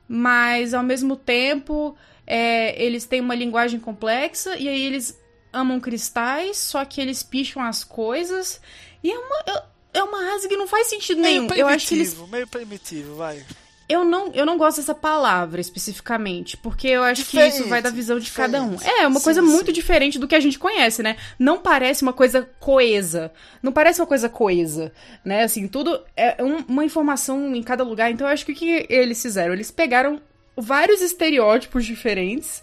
mas 0.07 0.73
ao 0.73 0.83
mesmo 0.83 1.15
tempo 1.15 1.95
é, 2.25 2.81
eles 2.81 3.05
têm 3.05 3.21
uma 3.21 3.35
linguagem 3.35 3.79
complexa 3.79 4.55
e 4.57 4.69
aí 4.69 4.81
eles 4.81 5.19
amam 5.51 5.79
cristais, 5.79 6.57
só 6.57 6.85
que 6.85 7.01
eles 7.01 7.23
picham 7.23 7.63
as 7.63 7.83
coisas. 7.83 8.61
E 9.03 9.11
é 9.11 9.17
uma, 9.17 9.63
é 9.93 10.03
uma 10.03 10.23
raça 10.25 10.47
que 10.47 10.57
não 10.57 10.67
faz 10.67 10.87
sentido 10.87 11.21
meio 11.21 11.43
nenhum. 11.43 11.53
Eu 11.55 11.67
acho 11.67 11.87
que 11.87 11.95
eles... 11.95 12.15
meio 12.29 12.47
primitivo, 12.47 13.15
vai. 13.15 13.43
Eu 13.89 14.03
não, 14.03 14.31
eu 14.33 14.45
não 14.45 14.57
gosto 14.57 14.77
dessa 14.77 14.93
palavra 14.93 15.61
especificamente, 15.61 16.57
porque 16.57 16.89
eu 16.89 17.03
acho 17.03 17.23
diferente, 17.23 17.53
que 17.53 17.59
isso 17.59 17.69
vai 17.69 17.81
da 17.81 17.89
visão 17.89 18.19
de 18.19 18.29
cada 18.31 18.61
um. 18.61 18.75
É, 18.81 19.07
uma 19.07 19.19
sim, 19.19 19.23
coisa 19.23 19.41
sim. 19.41 19.47
muito 19.47 19.71
diferente 19.71 20.19
do 20.19 20.27
que 20.27 20.35
a 20.35 20.41
gente 20.41 20.59
conhece, 20.59 21.01
né? 21.01 21.15
Não 21.39 21.59
parece 21.59 22.03
uma 22.03 22.11
coisa 22.11 22.49
coesa. 22.59 23.31
Não 23.63 23.71
parece 23.71 24.01
uma 24.01 24.07
coisa 24.07 24.27
coesa, 24.27 24.91
né? 25.23 25.43
Assim, 25.43 25.69
tudo 25.69 26.01
é 26.17 26.43
um, 26.43 26.57
uma 26.67 26.83
informação 26.83 27.55
em 27.55 27.63
cada 27.63 27.83
lugar. 27.83 28.11
Então 28.11 28.27
eu 28.27 28.33
acho 28.33 28.45
que 28.45 28.51
o 28.51 28.55
que 28.55 28.85
eles 28.89 29.21
fizeram? 29.21 29.53
Eles 29.53 29.71
pegaram 29.71 30.21
vários 30.57 31.01
estereótipos 31.01 31.85
diferentes 31.85 32.61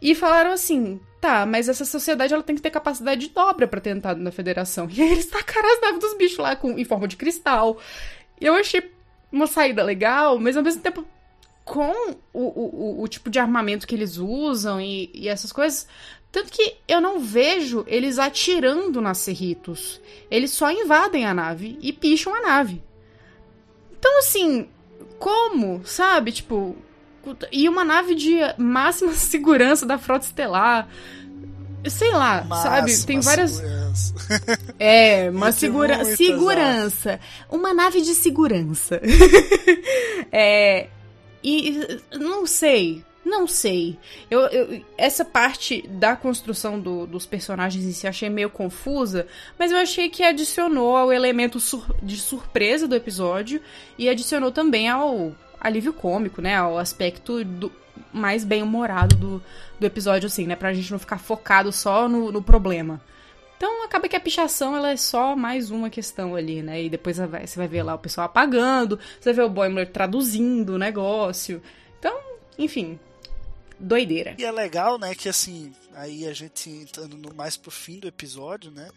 e 0.00 0.14
falaram 0.14 0.52
assim: 0.52 0.98
tá, 1.20 1.46
mas 1.46 1.68
essa 1.68 1.84
sociedade 1.84 2.34
ela 2.34 2.42
tem 2.42 2.54
que 2.54 2.62
ter 2.62 2.70
capacidade 2.70 3.20
de 3.22 3.28
dobra 3.28 3.66
para 3.66 3.80
ter 3.80 3.90
entrado 3.90 4.20
na 4.20 4.30
federação. 4.30 4.88
E 4.92 5.02
aí 5.02 5.12
eles 5.12 5.26
tacaram 5.26 5.72
as 5.72 5.80
naves 5.80 6.00
dos 6.00 6.16
bichos 6.16 6.38
lá 6.38 6.54
com, 6.54 6.78
em 6.78 6.84
forma 6.84 7.08
de 7.08 7.16
cristal. 7.16 7.78
E 8.40 8.44
eu 8.44 8.54
achei 8.54 8.94
uma 9.34 9.46
saída 9.46 9.82
legal, 9.82 10.38
mas 10.38 10.56
ao 10.56 10.62
mesmo 10.62 10.80
tempo 10.80 11.04
com 11.64 11.92
o, 12.32 12.40
o, 12.40 13.02
o 13.02 13.08
tipo 13.08 13.30
de 13.30 13.38
armamento 13.38 13.86
que 13.86 13.94
eles 13.94 14.18
usam 14.18 14.80
e, 14.80 15.10
e, 15.12 15.28
essas 15.28 15.50
coisas. 15.50 15.88
Tanto 16.30 16.50
que 16.50 16.76
eu 16.86 17.00
não 17.00 17.20
vejo 17.20 17.84
eles 17.86 18.18
atirando 18.18 19.00
nas 19.00 19.18
Cerritos. 19.18 20.00
Eles 20.30 20.50
só 20.50 20.70
invadem 20.70 21.24
a 21.24 21.32
nave 21.32 21.78
e 21.80 21.92
picham 21.92 22.34
a 22.34 22.40
nave. 22.40 22.82
Então, 23.98 24.18
assim, 24.18 24.68
como? 25.18 25.84
Sabe? 25.84 26.32
Tipo. 26.32 26.76
E 27.50 27.68
uma 27.68 27.84
nave 27.84 28.14
de 28.14 28.36
máxima 28.58 29.12
segurança 29.14 29.86
da 29.86 29.96
frota 29.96 30.26
estelar 30.26 30.88
sei 31.90 32.12
lá, 32.12 32.44
sabe? 32.62 32.96
Tem 33.04 33.20
várias. 33.20 33.52
Segurança. 33.52 33.83
É, 34.78 35.30
uma 35.32 35.52
segura... 35.52 36.04
segurança. 36.04 37.20
Uma 37.50 37.72
nave 37.72 38.00
de 38.00 38.14
segurança. 38.14 39.00
é. 40.32 40.88
E 41.42 42.00
não 42.12 42.46
sei. 42.46 43.04
Não 43.24 43.46
sei. 43.46 43.98
Eu, 44.30 44.40
eu, 44.40 44.84
essa 44.98 45.24
parte 45.24 45.86
da 45.88 46.14
construção 46.14 46.78
do, 46.78 47.06
dos 47.06 47.24
personagens 47.24 47.84
em 47.84 47.92
si 47.92 48.06
achei 48.06 48.28
meio 48.28 48.50
confusa, 48.50 49.26
mas 49.58 49.72
eu 49.72 49.78
achei 49.78 50.10
que 50.10 50.22
adicionou 50.22 50.94
ao 50.94 51.10
elemento 51.10 51.58
sur 51.58 51.86
de 52.02 52.18
surpresa 52.18 52.86
do 52.86 52.94
episódio 52.94 53.62
e 53.96 54.10
adicionou 54.10 54.52
também 54.52 54.88
ao 54.90 55.32
alívio 55.58 55.94
cômico, 55.94 56.42
né? 56.42 56.54
Ao 56.54 56.76
aspecto 56.76 57.42
do, 57.42 57.72
mais 58.12 58.44
bem-humorado 58.44 59.16
do, 59.16 59.42
do 59.80 59.86
episódio, 59.86 60.26
assim, 60.26 60.46
né? 60.46 60.54
Pra 60.54 60.74
gente 60.74 60.92
não 60.92 60.98
ficar 60.98 61.18
focado 61.18 61.72
só 61.72 62.06
no, 62.06 62.30
no 62.30 62.42
problema. 62.42 63.00
Então 63.56 63.84
acaba 63.84 64.08
que 64.08 64.16
a 64.16 64.20
pichação 64.20 64.76
ela 64.76 64.90
é 64.90 64.96
só 64.96 65.36
mais 65.36 65.70
uma 65.70 65.88
questão 65.88 66.34
ali, 66.34 66.62
né? 66.62 66.82
E 66.82 66.90
depois 66.90 67.18
você 67.18 67.56
vai 67.56 67.68
ver 67.68 67.82
lá 67.82 67.94
o 67.94 67.98
pessoal 67.98 68.26
apagando, 68.26 68.98
você 69.20 69.32
vai 69.32 69.34
ver 69.34 69.42
o 69.42 69.50
Boimler 69.50 69.90
traduzindo 69.90 70.74
o 70.74 70.78
negócio. 70.78 71.62
Então, 71.98 72.18
enfim, 72.58 72.98
doideira. 73.78 74.34
E 74.38 74.44
é 74.44 74.50
legal, 74.50 74.98
né, 74.98 75.14
que 75.14 75.28
assim, 75.28 75.72
aí 75.94 76.26
a 76.26 76.32
gente 76.32 76.68
entrando 76.70 77.16
no, 77.16 77.34
mais 77.34 77.56
pro 77.56 77.70
fim 77.70 77.98
do 77.98 78.08
episódio, 78.08 78.70
né, 78.70 78.90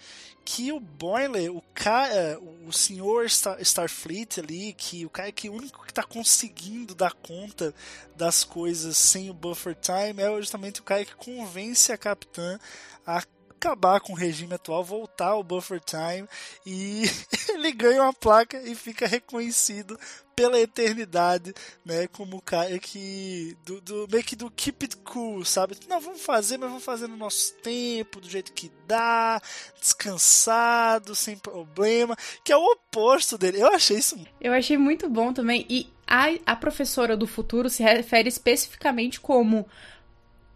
que 0.45 0.71
o 0.71 0.79
Boiler, 0.79 1.51
o 1.53 1.61
cara, 1.73 2.39
o 2.65 2.71
senhor 2.71 3.29
Star, 3.29 3.59
Starfleet 3.61 4.39
ali, 4.39 4.73
que 4.73 5.05
o 5.05 5.09
cara 5.09 5.31
que 5.31 5.49
o 5.49 5.53
único 5.53 5.85
que 5.85 5.93
tá 5.93 6.03
conseguindo 6.03 6.95
dar 6.95 7.13
conta 7.13 7.73
das 8.15 8.43
coisas 8.43 8.97
sem 8.97 9.29
o 9.29 9.33
buffer 9.33 9.75
time 9.75 10.21
é 10.21 10.37
justamente 10.37 10.79
o 10.79 10.83
cara 10.83 11.03
que 11.03 11.15
convence 11.15 11.91
a 11.91 11.97
capitã 11.97 12.59
a 13.05 13.23
acabar 13.57 13.99
com 13.99 14.13
o 14.13 14.15
regime 14.15 14.53
atual, 14.53 14.83
voltar 14.83 15.29
ao 15.29 15.43
buffer 15.43 15.81
time 15.81 16.27
e 16.65 17.03
ele 17.49 17.71
ganha 17.71 18.03
uma 18.03 18.13
placa 18.13 18.61
e 18.61 18.75
fica 18.75 19.07
reconhecido 19.07 19.99
pela 20.35 20.59
eternidade, 20.59 21.51
né, 21.83 22.05
como 22.07 22.37
o 22.37 22.41
cara 22.41 22.77
que 22.77 23.57
do, 23.65 23.81
do 23.81 24.07
meio 24.11 24.23
que 24.23 24.35
do 24.35 24.51
keep 24.51 24.85
it 24.85 24.97
cool, 24.97 25.43
sabe? 25.43 25.75
Não, 25.89 25.99
vamos 25.99 26.21
fazer, 26.21 26.59
mas 26.59 26.69
vamos 26.69 26.85
fazer 26.85 27.07
no 27.07 27.17
nosso 27.17 27.55
tempo, 27.55 28.21
do 28.21 28.29
jeito 28.29 28.53
que 28.53 28.71
dá, 28.85 29.41
descansado, 29.81 31.15
sem 31.15 31.35
problema, 31.35 32.15
que 32.43 32.51
é 32.51 32.57
o 32.57 32.71
oposto 32.71 33.35
dele. 33.35 33.59
Eu 33.59 33.73
achei 33.73 33.97
isso. 33.97 34.15
Eu 34.39 34.53
achei 34.53 34.77
muito 34.77 35.09
bom 35.09 35.33
também 35.33 35.65
e 35.67 35.91
a, 36.05 36.27
a 36.45 36.55
professora 36.55 37.17
do 37.17 37.25
futuro 37.25 37.67
se 37.67 37.81
refere 37.81 38.29
especificamente 38.29 39.19
como 39.19 39.67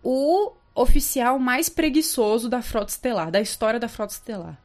o 0.04 0.54
oficial 0.74 1.38
mais 1.38 1.70
preguiçoso 1.70 2.50
da 2.50 2.62
Frota 2.62 2.92
Estelar, 2.92 3.32
da 3.32 3.42
história 3.42 3.80
da 3.80 3.88
Frota 3.88 4.14
Estelar. 4.14 4.58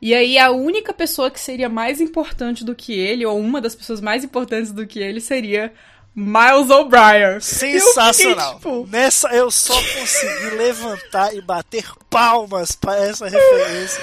E 0.00 0.14
aí 0.14 0.36
a 0.38 0.50
única 0.50 0.92
pessoa 0.92 1.30
que 1.30 1.40
seria 1.40 1.68
mais 1.68 2.00
importante 2.00 2.64
do 2.64 2.74
que 2.74 2.92
ele, 2.92 3.24
ou 3.24 3.38
uma 3.38 3.60
das 3.60 3.74
pessoas 3.74 4.00
mais 4.00 4.24
importantes 4.24 4.72
do 4.72 4.86
que 4.86 4.98
ele, 4.98 5.20
seria 5.20 5.72
Miles 6.14 6.70
O'Brien. 6.70 7.40
Sensacional. 7.40 8.52
Eu 8.52 8.58
fiquei, 8.58 8.72
tipo... 8.72 8.86
Nessa 8.90 9.28
eu 9.28 9.50
só 9.50 9.74
consegui 9.74 10.56
levantar 10.56 11.34
e 11.34 11.40
bater 11.40 11.86
palmas 12.10 12.72
para 12.72 13.02
essa 13.04 13.28
referência. 13.28 14.02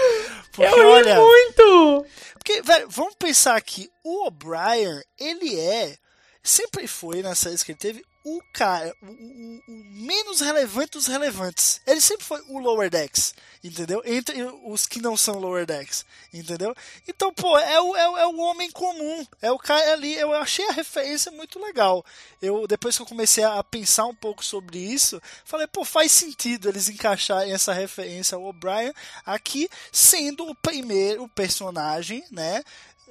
Porque, 0.52 0.80
eu 0.80 0.90
olha, 0.90 1.16
muito! 1.16 2.06
Porque, 2.34 2.62
velho, 2.62 2.88
vamos 2.90 3.16
pensar 3.16 3.56
aqui, 3.56 3.90
o 4.04 4.26
O'Brien, 4.26 5.02
ele 5.20 5.58
é 5.60 5.96
sempre 6.44 6.88
foi 6.88 7.22
nas 7.22 7.40
séries 7.40 7.64
que 7.64 7.72
ele 7.72 7.80
teve 7.80 8.04
o 8.24 8.42
cara, 8.54 8.96
o, 9.02 9.06
o, 9.06 9.62
o, 9.68 9.72
menos 9.92 10.42
relevante 10.42 10.92
dos 10.92 11.08
relevantes. 11.08 11.82
Ele 11.88 12.02
sempre 12.02 12.24
foi 12.24 12.42
o 12.48 12.60
Lower 12.60 12.90
Decks, 12.90 13.34
entendeu? 13.64 14.02
Entre 14.06 14.44
os 14.64 14.86
que 14.86 15.02
não 15.02 15.18
são 15.18 15.40
Lower 15.40 15.66
Decks, 15.66 16.06
entendeu? 16.34 16.76
Então, 17.08 17.34
pô, 17.34 17.58
é 17.58 17.82
o, 17.82 17.96
é, 17.96 18.22
é 18.22 18.28
o 18.28 18.38
homem 18.38 18.70
comum, 18.72 19.26
é 19.42 19.52
o 19.52 19.58
cara 19.58 19.94
ali. 19.94 20.14
Eu 20.14 20.34
achei 20.34 20.68
a 20.68 20.74
referência 20.74 21.32
muito 21.32 21.60
legal. 21.60 22.06
Eu 22.42 22.68
Depois 22.68 22.96
que 22.96 23.02
eu 23.02 23.08
comecei 23.08 23.44
a 23.44 23.64
pensar 23.64 24.06
um 24.06 24.16
pouco 24.16 24.44
sobre 24.44 24.78
isso, 24.78 25.22
falei, 25.44 25.68
pô, 25.68 25.84
faz 25.84 26.12
sentido 26.12 26.70
eles 26.70 26.90
encaixarem 26.90 27.54
essa 27.54 27.74
referência 27.74 28.36
ao 28.36 28.44
O'Brien 28.44 28.94
aqui, 29.26 29.70
sendo 29.92 30.48
o 30.48 30.56
primeiro 30.56 31.28
personagem, 31.30 32.24
né? 32.32 32.64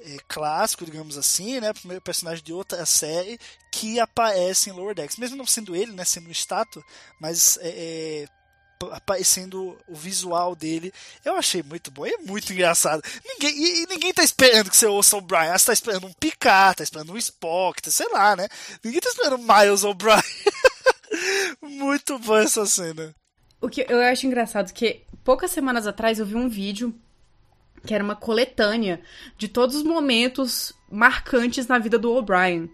é, 0.03 0.17
clássico, 0.27 0.85
digamos 0.85 1.17
assim, 1.17 1.59
né? 1.59 1.73
Primeiro 1.73 2.01
personagem 2.01 2.43
de 2.43 2.53
outra 2.53 2.85
série 2.85 3.39
que 3.71 3.99
aparece 3.99 4.69
em 4.69 4.73
Lower 4.73 4.93
Decks. 4.93 5.17
Mesmo 5.17 5.37
não 5.37 5.47
sendo 5.47 5.75
ele, 5.75 5.93
né? 5.93 6.03
Sendo 6.03 6.27
um 6.27 6.31
estátua, 6.31 6.83
mas 7.19 7.57
é, 7.61 7.69
é, 7.69 8.27
aparecendo 8.91 9.77
o 9.87 9.95
visual 9.95 10.55
dele. 10.55 10.93
Eu 11.23 11.35
achei 11.35 11.63
muito 11.63 11.89
bom. 11.89 12.05
É 12.05 12.17
muito 12.17 12.51
engraçado. 12.51 13.01
Ninguém, 13.25 13.57
e, 13.57 13.83
e, 13.83 13.87
ninguém 13.87 14.13
tá 14.13 14.23
esperando 14.23 14.69
que 14.69 14.77
você 14.77 14.85
ouça 14.85 15.15
o 15.15 15.21
Brian. 15.21 15.57
Você 15.57 15.67
tá 15.67 15.73
esperando 15.73 16.07
um 16.07 16.13
Picard, 16.13 16.77
tá 16.77 16.83
esperando 16.83 17.13
um 17.13 17.17
Spock, 17.17 17.81
tá, 17.81 17.89
sei 17.89 18.09
lá, 18.09 18.35
né? 18.35 18.47
Ninguém 18.83 18.99
tá 18.99 19.09
esperando 19.09 19.37
Miles 19.37 19.83
O'Brien. 19.83 20.21
muito 21.61 22.19
bom 22.19 22.37
essa 22.37 22.65
cena. 22.65 23.15
O 23.61 23.69
que 23.69 23.85
eu 23.87 24.01
acho 24.01 24.25
engraçado 24.25 24.69
é 24.69 24.73
que 24.73 25.03
poucas 25.23 25.51
semanas 25.51 25.85
atrás 25.87 26.19
eu 26.19 26.25
vi 26.25 26.35
um 26.35 26.49
vídeo 26.49 26.93
que 27.85 27.93
era 27.93 28.03
uma 28.03 28.15
coletânea 28.15 29.01
de 29.37 29.47
todos 29.47 29.75
os 29.75 29.83
momentos 29.83 30.73
marcantes 30.89 31.67
na 31.67 31.79
vida 31.79 31.97
do 31.97 32.11
O'Brien. 32.11 32.69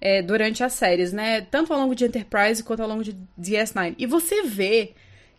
É, 0.00 0.22
durante 0.22 0.64
as 0.64 0.72
séries, 0.72 1.12
né? 1.12 1.42
Tanto 1.42 1.72
ao 1.72 1.78
longo 1.78 1.94
de 1.94 2.06
Enterprise 2.06 2.62
quanto 2.62 2.80
ao 2.80 2.88
longo 2.88 3.04
de 3.04 3.14
DS9. 3.38 3.96
E 3.98 4.06
você 4.06 4.42
vê 4.42 4.94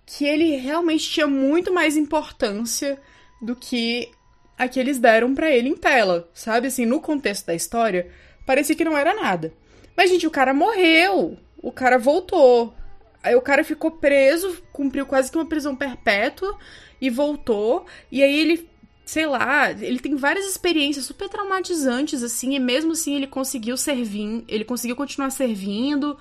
que 0.05 0.25
ele 0.25 0.55
realmente 0.57 1.09
tinha 1.09 1.25
muito 1.25 1.73
mais 1.73 1.97
importância 1.97 2.99
do 3.41 3.55
que 3.55 4.11
a 4.57 4.67
que 4.67 4.79
eles 4.79 4.99
deram 4.99 5.33
para 5.33 5.49
ele 5.49 5.69
em 5.69 5.75
tela, 5.75 6.29
sabe? 6.33 6.67
Assim, 6.67 6.85
no 6.85 7.01
contexto 7.01 7.47
da 7.47 7.55
história, 7.55 8.11
parecia 8.45 8.75
que 8.75 8.85
não 8.85 8.95
era 8.95 9.15
nada. 9.15 9.51
Mas, 9.97 10.09
gente, 10.09 10.27
o 10.27 10.31
cara 10.31 10.53
morreu. 10.53 11.37
O 11.61 11.71
cara 11.71 11.97
voltou. 11.97 12.73
Aí 13.23 13.35
o 13.35 13.41
cara 13.41 13.63
ficou 13.63 13.91
preso, 13.91 14.61
cumpriu 14.71 15.05
quase 15.05 15.31
que 15.31 15.37
uma 15.37 15.45
prisão 15.47 15.75
perpétua 15.75 16.57
e 16.99 17.09
voltou. 17.09 17.85
E 18.11 18.23
aí 18.23 18.39
ele 18.39 18.69
sei 19.11 19.27
lá, 19.27 19.69
ele 19.71 19.99
tem 19.99 20.15
várias 20.15 20.45
experiências 20.45 21.03
super 21.03 21.27
traumatizantes, 21.27 22.23
assim, 22.23 22.55
e 22.55 22.59
mesmo 22.59 22.93
assim 22.93 23.13
ele 23.13 23.27
conseguiu 23.27 23.75
servir, 23.75 24.45
ele 24.47 24.63
conseguiu 24.63 24.95
continuar 24.95 25.31
servindo, 25.31 26.17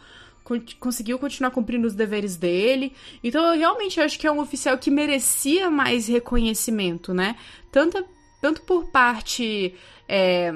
conseguiu 0.80 1.16
continuar 1.16 1.52
cumprindo 1.52 1.86
os 1.86 1.94
deveres 1.94 2.34
dele. 2.34 2.92
Então 3.22 3.44
eu 3.44 3.56
realmente 3.56 4.00
acho 4.00 4.18
que 4.18 4.26
é 4.26 4.32
um 4.32 4.40
oficial 4.40 4.76
que 4.76 4.90
merecia 4.90 5.70
mais 5.70 6.08
reconhecimento, 6.08 7.14
né? 7.14 7.36
Tanto, 7.70 8.04
tanto 8.42 8.62
por 8.62 8.90
parte. 8.90 9.72
É, 10.08 10.52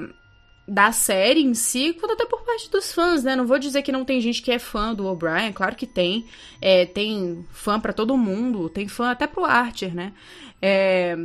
da 0.67 0.91
série 0.91 1.43
em 1.43 1.53
si, 1.53 1.93
quanto 1.93 2.13
até 2.13 2.25
por 2.25 2.41
parte 2.41 2.71
dos 2.71 2.91
fãs, 2.91 3.23
né? 3.23 3.35
Não 3.35 3.45
vou 3.45 3.59
dizer 3.59 3.83
que 3.83 3.91
não 3.91 4.03
tem 4.03 4.19
gente 4.19 4.41
que 4.41 4.51
é 4.51 4.57
fã 4.57 4.95
do 4.95 5.05
O'Brien, 5.05 5.53
claro 5.53 5.75
que 5.75 5.85
tem. 5.85 6.25
É, 6.59 6.87
tem 6.87 7.45
fã 7.51 7.79
para 7.79 7.93
todo 7.93 8.17
mundo, 8.17 8.67
tem 8.67 8.87
fã 8.87 9.11
até 9.11 9.27
pro 9.27 9.45
Archer, 9.45 9.93
né? 9.93 10.11
É, 10.59 11.15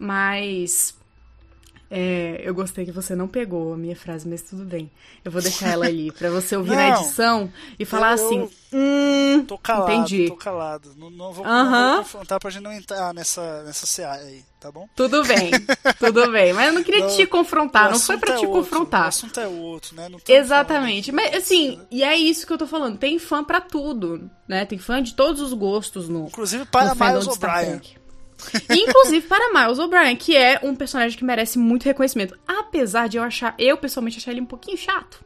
mas 0.00 0.94
é, 1.90 2.40
eu 2.44 2.54
gostei 2.54 2.84
que 2.84 2.92
você 2.92 3.16
não 3.16 3.26
pegou 3.26 3.74
a 3.74 3.76
minha 3.76 3.96
frase, 3.96 4.28
mas 4.28 4.42
tudo 4.42 4.64
bem. 4.64 4.88
Eu 5.24 5.32
vou 5.32 5.42
deixar 5.42 5.70
ela 5.70 5.86
ali 5.86 6.12
para 6.12 6.30
você 6.30 6.56
ouvir 6.56 6.70
não, 6.70 6.76
na 6.76 6.88
edição 6.90 7.52
e 7.76 7.84
falar 7.84 8.10
assim. 8.10 8.48
Hum, 8.72 9.44
tô 9.44 9.58
calado, 9.58 9.92
entendi. 9.92 10.28
tô 10.28 10.36
calado. 10.36 10.94
Não, 10.96 11.10
não, 11.10 11.32
vou, 11.32 11.44
uh 11.44 11.48
-huh. 11.48 11.64
não, 11.64 11.94
vou, 11.96 12.04
confrontar 12.04 12.38
pra 12.38 12.48
gente 12.48 12.62
não 12.62 12.72
entrar 12.72 13.12
nessa, 13.12 13.64
nessa 13.64 13.86
seara 13.86 14.22
aí, 14.22 14.44
tá 14.60 14.70
bom? 14.70 14.88
Tudo 14.94 15.24
bem, 15.24 15.50
tudo 15.98 16.30
bem. 16.30 16.52
Mas 16.52 16.68
eu 16.68 16.74
não 16.74 16.84
queria 16.84 17.08
te 17.10 17.26
confrontar, 17.26 17.90
não 17.90 17.98
foi 17.98 18.16
para 18.16 18.34
é 18.34 18.38
te 18.38 18.46
outro, 18.46 18.62
confrontar. 18.62 19.06
O 19.06 19.08
assunto 19.08 19.40
é 19.40 19.48
outro, 19.48 19.96
né? 19.96 20.08
Exatamente. 20.28 21.10
Mas 21.10 21.34
assim, 21.34 21.80
e 21.90 22.04
é 22.04 22.16
isso 22.16 22.46
que 22.46 22.52
eu 22.52 22.58
tô 22.58 22.68
falando. 22.68 22.98
Tem 22.98 23.18
fã 23.18 23.42
para 23.42 23.60
tudo, 23.60 24.30
né? 24.46 24.64
Tem 24.64 24.78
fã 24.78 25.02
de 25.02 25.14
todos 25.14 25.42
os 25.42 25.52
gostos 25.52 26.08
no. 26.08 26.26
Inclusive 26.26 26.64
para 26.66 26.94
no 26.94 27.04
Miles 27.04 27.26
O'Brien. 27.26 27.80
Inclusive 28.70 29.26
para 29.26 29.52
Miles 29.52 29.78
O'Brien, 29.78 30.16
que 30.16 30.36
é 30.36 30.60
um 30.62 30.74
personagem 30.74 31.16
que 31.16 31.24
merece 31.24 31.58
muito 31.58 31.84
reconhecimento. 31.84 32.38
Apesar 32.46 33.08
de 33.08 33.16
eu 33.16 33.22
achar, 33.22 33.54
eu 33.58 33.76
pessoalmente 33.76 34.18
achar 34.18 34.30
ele 34.32 34.40
um 34.40 34.46
pouquinho 34.46 34.76
chato. 34.76 35.24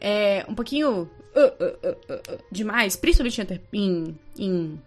É, 0.00 0.44
um 0.48 0.54
pouquinho 0.54 1.02
uh, 1.34 1.40
uh, 1.40 1.90
uh, 1.92 2.38
demais, 2.50 2.96
principalmente 2.96 3.40
em, 3.72 4.18
em 4.36 4.80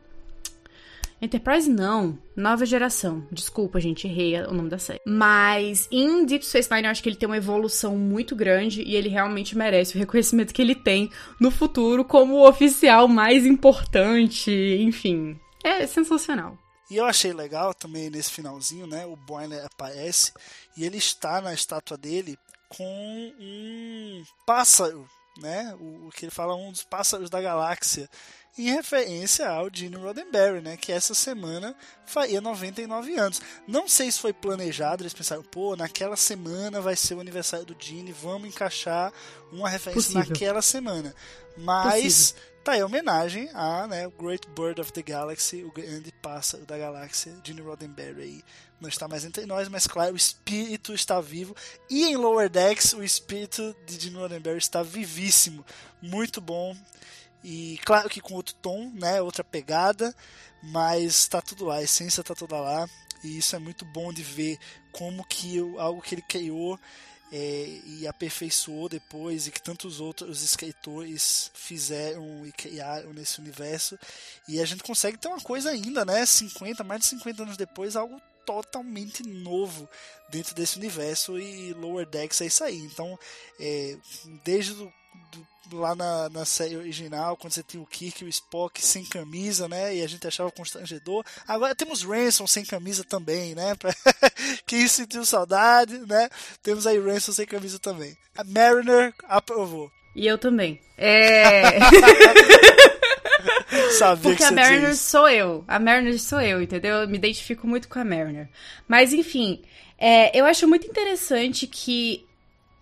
Enterprise 1.21 1.69
não, 1.69 2.17
nova 2.35 2.65
geração. 2.65 3.25
Desculpa, 3.31 3.79
gente, 3.79 4.07
errei 4.07 4.39
o 4.41 4.53
nome 4.53 4.69
da 4.69 4.77
série. 4.77 4.99
Mas 5.05 5.87
em 5.91 6.25
Deep 6.25 6.45
Space 6.45 6.69
Nine 6.69 6.85
eu 6.85 6.91
acho 6.91 7.01
que 7.01 7.09
ele 7.09 7.15
tem 7.15 7.27
uma 7.27 7.37
evolução 7.37 7.97
muito 7.97 8.35
grande 8.35 8.83
e 8.83 8.95
ele 8.95 9.09
realmente 9.09 9.57
merece 9.57 9.95
o 9.95 9.99
reconhecimento 9.99 10.53
que 10.53 10.61
ele 10.61 10.75
tem 10.75 11.09
no 11.39 11.49
futuro 11.49 12.03
como 12.03 12.35
o 12.35 12.47
oficial 12.47 13.07
mais 13.07 13.45
importante, 13.45 14.51
enfim. 14.81 15.39
É 15.63 15.87
sensacional. 15.87 16.57
E 16.89 16.98
eu 16.98 17.06
achei 17.06 17.34
legal 17.34 17.74
também 17.74 18.10
nesse 18.10 18.32
finalzinho, 18.32 18.86
né? 18.86 19.06
O 19.06 19.15
Boiler 19.15 19.65
aparece 19.65 20.32
e 20.78 20.86
ele 20.86 20.98
está 20.98 21.41
na 21.41 21.54
estátua 21.54 21.98
dele 21.98 22.38
com 22.69 23.34
um 23.39 24.24
pássaro, 24.45 25.10
né? 25.39 25.76
O, 25.80 26.08
o 26.08 26.12
que 26.12 26.26
ele 26.26 26.32
fala 26.32 26.56
um 26.56 26.71
dos 26.71 26.84
pássaros 26.84 27.30
da 27.30 27.41
galáxia, 27.41 28.10
em 28.58 28.71
referência 28.71 29.50
ao 29.50 29.69
Gene 29.74 29.95
Roddenberry, 29.95 30.62
né? 30.62 30.78
Que 30.78 30.91
essa 30.91 31.13
semana 31.13 31.76
faria 32.06 32.39
99 32.39 33.15
anos. 33.17 33.41
Não 33.67 33.88
sei 33.88 34.12
se 34.12 34.19
foi 34.19 34.32
planejado, 34.32 35.02
eles 35.02 35.13
pensaram, 35.13 35.43
pô, 35.43 35.76
naquela 35.76 36.15
semana 36.15 36.80
vai 36.82 36.95
ser 36.95 37.15
o 37.15 37.19
aniversário 37.19 37.65
do 37.65 37.76
Gene, 37.78 38.13
vamos 38.13 38.48
encaixar 38.48 39.12
uma 39.52 39.67
referência 39.67 40.13
Possível. 40.13 40.30
naquela 40.30 40.62
semana. 40.62 41.15
Mas 41.58 42.32
Possível 42.32 42.54
tá 42.65 42.71
aí 42.71 42.84
homenagem 42.84 43.47
a 43.54 43.86
né, 43.86 44.08
o 44.08 44.12
Great 44.12 44.47
Bird 44.49 44.82
of 44.82 44.91
the 44.91 45.04
Galaxy, 45.04 45.63
o 45.63 45.71
grande 45.71 46.12
pássaro 46.12 46.65
da 46.65 46.75
galáxia, 46.75 47.32
Gene 47.43 47.62
Roddenberry. 47.62 48.43
Não 48.82 48.89
está 48.89 49.08
mais 49.08 49.23
entre 49.23 49.45
nós, 49.45 49.69
mas 49.69 49.86
claro, 49.86 50.13
o 50.13 50.17
espírito 50.17 50.91
está 50.91 51.21
vivo. 51.21 51.56
E 51.88 52.06
em 52.06 52.15
Lower 52.17 52.49
Decks, 52.49 52.93
o 52.93 53.04
espírito 53.04 53.75
de 53.86 53.99
Gene 53.99 54.17
Roddenberry 54.17 54.58
está 54.58 54.82
vivíssimo. 54.82 55.63
Muito 56.01 56.41
bom. 56.41 56.75
E 57.43 57.80
claro 57.86 58.10
que 58.10 58.19
com 58.19 58.34
outro 58.34 58.56
tom, 58.56 58.91
né? 58.95 59.21
Outra 59.21 59.43
pegada, 59.43 60.12
mas 60.63 61.28
tá 61.28 61.43
tudo 61.43 61.65
lá, 61.65 61.75
a 61.75 61.84
essência 61.84 62.23
tá 62.23 62.34
toda 62.34 62.60
lá. 62.60 62.89
E 63.23 63.38
isso 63.38 63.56
é 63.56 63.60
muito 63.60 63.86
bom 63.86 64.12
de 64.12 64.23
ver 64.23 64.58
como 64.91 65.23
que 65.23 65.60
algo 65.78 66.01
que 66.01 66.15
ele 66.15 66.23
criou 66.23 66.80
é, 67.31 67.79
e 67.85 68.07
aperfeiçoou 68.07 68.88
depois 68.88 69.47
e 69.47 69.51
que 69.51 69.61
tantos 69.61 69.99
outros 69.99 70.43
escritores 70.43 71.51
fizeram 71.53 72.45
e 72.45 72.51
criaram 72.51 73.13
nesse 73.13 73.39
universo. 73.39 73.97
E 74.47 74.61
a 74.61 74.65
gente 74.65 74.83
consegue 74.83 75.17
ter 75.17 75.27
uma 75.27 75.41
coisa 75.41 75.69
ainda, 75.71 76.05
né? 76.05 76.25
50, 76.25 76.83
mais 76.83 77.01
de 77.01 77.07
50 77.07 77.43
anos 77.43 77.57
depois, 77.57 77.95
algo 77.95 78.21
totalmente 78.45 79.23
novo 79.23 79.89
dentro 80.29 80.53
desse 80.53 80.77
universo 80.77 81.39
e 81.39 81.73
Lower 81.73 82.05
Decks 82.05 82.41
é 82.41 82.45
isso 82.45 82.63
aí. 82.63 82.77
Então, 82.77 83.17
é, 83.59 83.97
desde 84.43 84.73
do, 84.73 84.93
lá 85.71 85.95
na, 85.95 86.30
na, 86.30 86.45
série 86.45 86.78
original, 86.78 87.36
quando 87.36 87.54
você 87.54 87.63
tinha 87.63 87.82
o 87.82 87.86
Kirk 87.88 88.23
e 88.23 88.28
o 88.28 88.30
Spock 88.30 88.82
sem 88.86 89.04
camisa, 89.04 89.67
né? 89.67 89.95
E 89.95 90.04
a 90.04 90.08
gente 90.08 90.28
achava 90.28 90.51
constrangedor. 90.51 91.23
Agora 91.47 91.75
temos 91.75 92.04
Ransom 92.04 92.47
sem 92.47 92.63
camisa 92.63 93.04
também, 93.04 93.56
né? 93.56 93.75
Quem 94.65 94.88
sentiu 94.88 95.25
saudade, 95.25 95.97
né? 95.99 96.30
Temos 96.62 96.86
aí 96.86 96.99
Ransom 96.99 97.32
sem 97.32 97.45
camisa 97.45 97.80
também. 97.80 98.15
A 98.38 98.43
Mariner 98.43 99.13
aprovou. 99.23 99.91
E 100.15 100.25
eu 100.28 100.38
também. 100.38 100.80
É. 100.97 101.80
Sabia 103.97 104.32
Porque 104.32 104.43
a 104.43 104.51
Mariner 104.51 104.95
sou 104.95 105.28
eu. 105.30 105.63
A 105.67 105.80
Mariner 105.80 106.19
sou 106.19 106.39
eu, 106.41 106.62
entendeu? 106.62 106.97
Eu 106.97 107.08
me 107.08 107.17
identifico 107.17 107.67
muito 107.67 107.89
com 107.89 107.99
a 107.99 108.06
Mariner. 108.06 108.49
Mas, 108.88 109.12
enfim, 109.13 109.63
é, 109.97 110.38
eu 110.38 110.45
acho 110.45 110.67
muito 110.67 110.88
interessante 110.88 111.67
que 111.67 112.25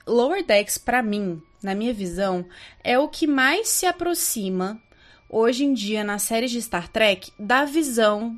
Lower 0.05 0.43
Decks, 0.45 0.77
para 0.77 1.01
mim, 1.01 1.41
na 1.61 1.73
minha 1.73 1.93
visão, 1.93 2.45
é 2.83 2.97
o 2.99 3.07
que 3.07 3.25
mais 3.25 3.69
se 3.69 3.85
aproxima, 3.85 4.81
hoje 5.29 5.63
em 5.63 5.73
dia, 5.73 6.03
nas 6.03 6.23
séries 6.23 6.51
de 6.51 6.61
Star 6.61 6.89
Trek, 6.89 7.31
da 7.39 7.65
visão 7.65 8.37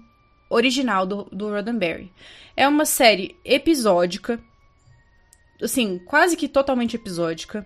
original 0.50 1.06
do, 1.06 1.24
do 1.32 1.50
Roddenberry. 1.50 2.12
É 2.56 2.68
uma 2.68 2.86
série 2.86 3.36
episódica, 3.44 4.40
assim, 5.62 6.00
quase 6.06 6.38
que 6.38 6.48
totalmente 6.48 6.96
episódica. 6.96 7.66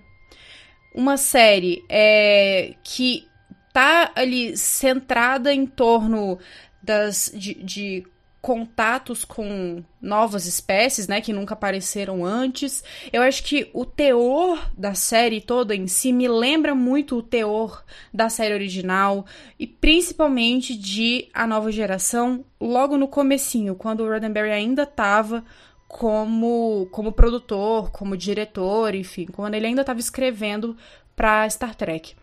Uma 0.95 1.17
série 1.17 1.83
é, 1.87 2.73
que 2.83 3.27
tá 3.71 4.11
ali 4.15 4.57
centrada 4.57 5.53
em 5.53 5.67
torno 5.67 6.39
das 6.81 7.31
de, 7.33 7.53
de 7.55 8.03
contatos 8.41 9.25
com 9.25 9.83
novas 10.01 10.45
espécies, 10.45 11.07
né, 11.07 11.19
que 11.19 11.33
nunca 11.33 11.53
apareceram 11.53 12.25
antes. 12.25 12.83
Eu 13.11 13.21
acho 13.21 13.43
que 13.43 13.69
o 13.73 13.85
teor 13.85 14.69
da 14.77 14.93
série 14.93 15.41
toda 15.41 15.75
em 15.75 15.87
si 15.87 16.13
me 16.13 16.27
lembra 16.27 16.73
muito 16.73 17.17
o 17.17 17.23
teor 17.23 17.83
da 18.13 18.29
série 18.29 18.53
original 18.53 19.25
e 19.59 19.67
principalmente 19.67 20.77
de 20.77 21.27
A 21.33 21.45
Nova 21.45 21.71
Geração, 21.71 22.45
logo 22.59 22.97
no 22.97 23.07
comecinho, 23.07 23.75
quando 23.75 24.01
o 24.01 24.09
Roddenberry 24.09 24.51
ainda 24.51 24.83
estava 24.83 25.43
como 25.87 26.87
como 26.91 27.11
produtor, 27.11 27.91
como 27.91 28.15
diretor, 28.15 28.93
enfim, 28.93 29.25
quando 29.25 29.55
ele 29.55 29.65
ainda 29.65 29.81
estava 29.81 29.99
escrevendo 29.99 30.77
para 31.15 31.49
Star 31.49 31.75
Trek 31.75 32.15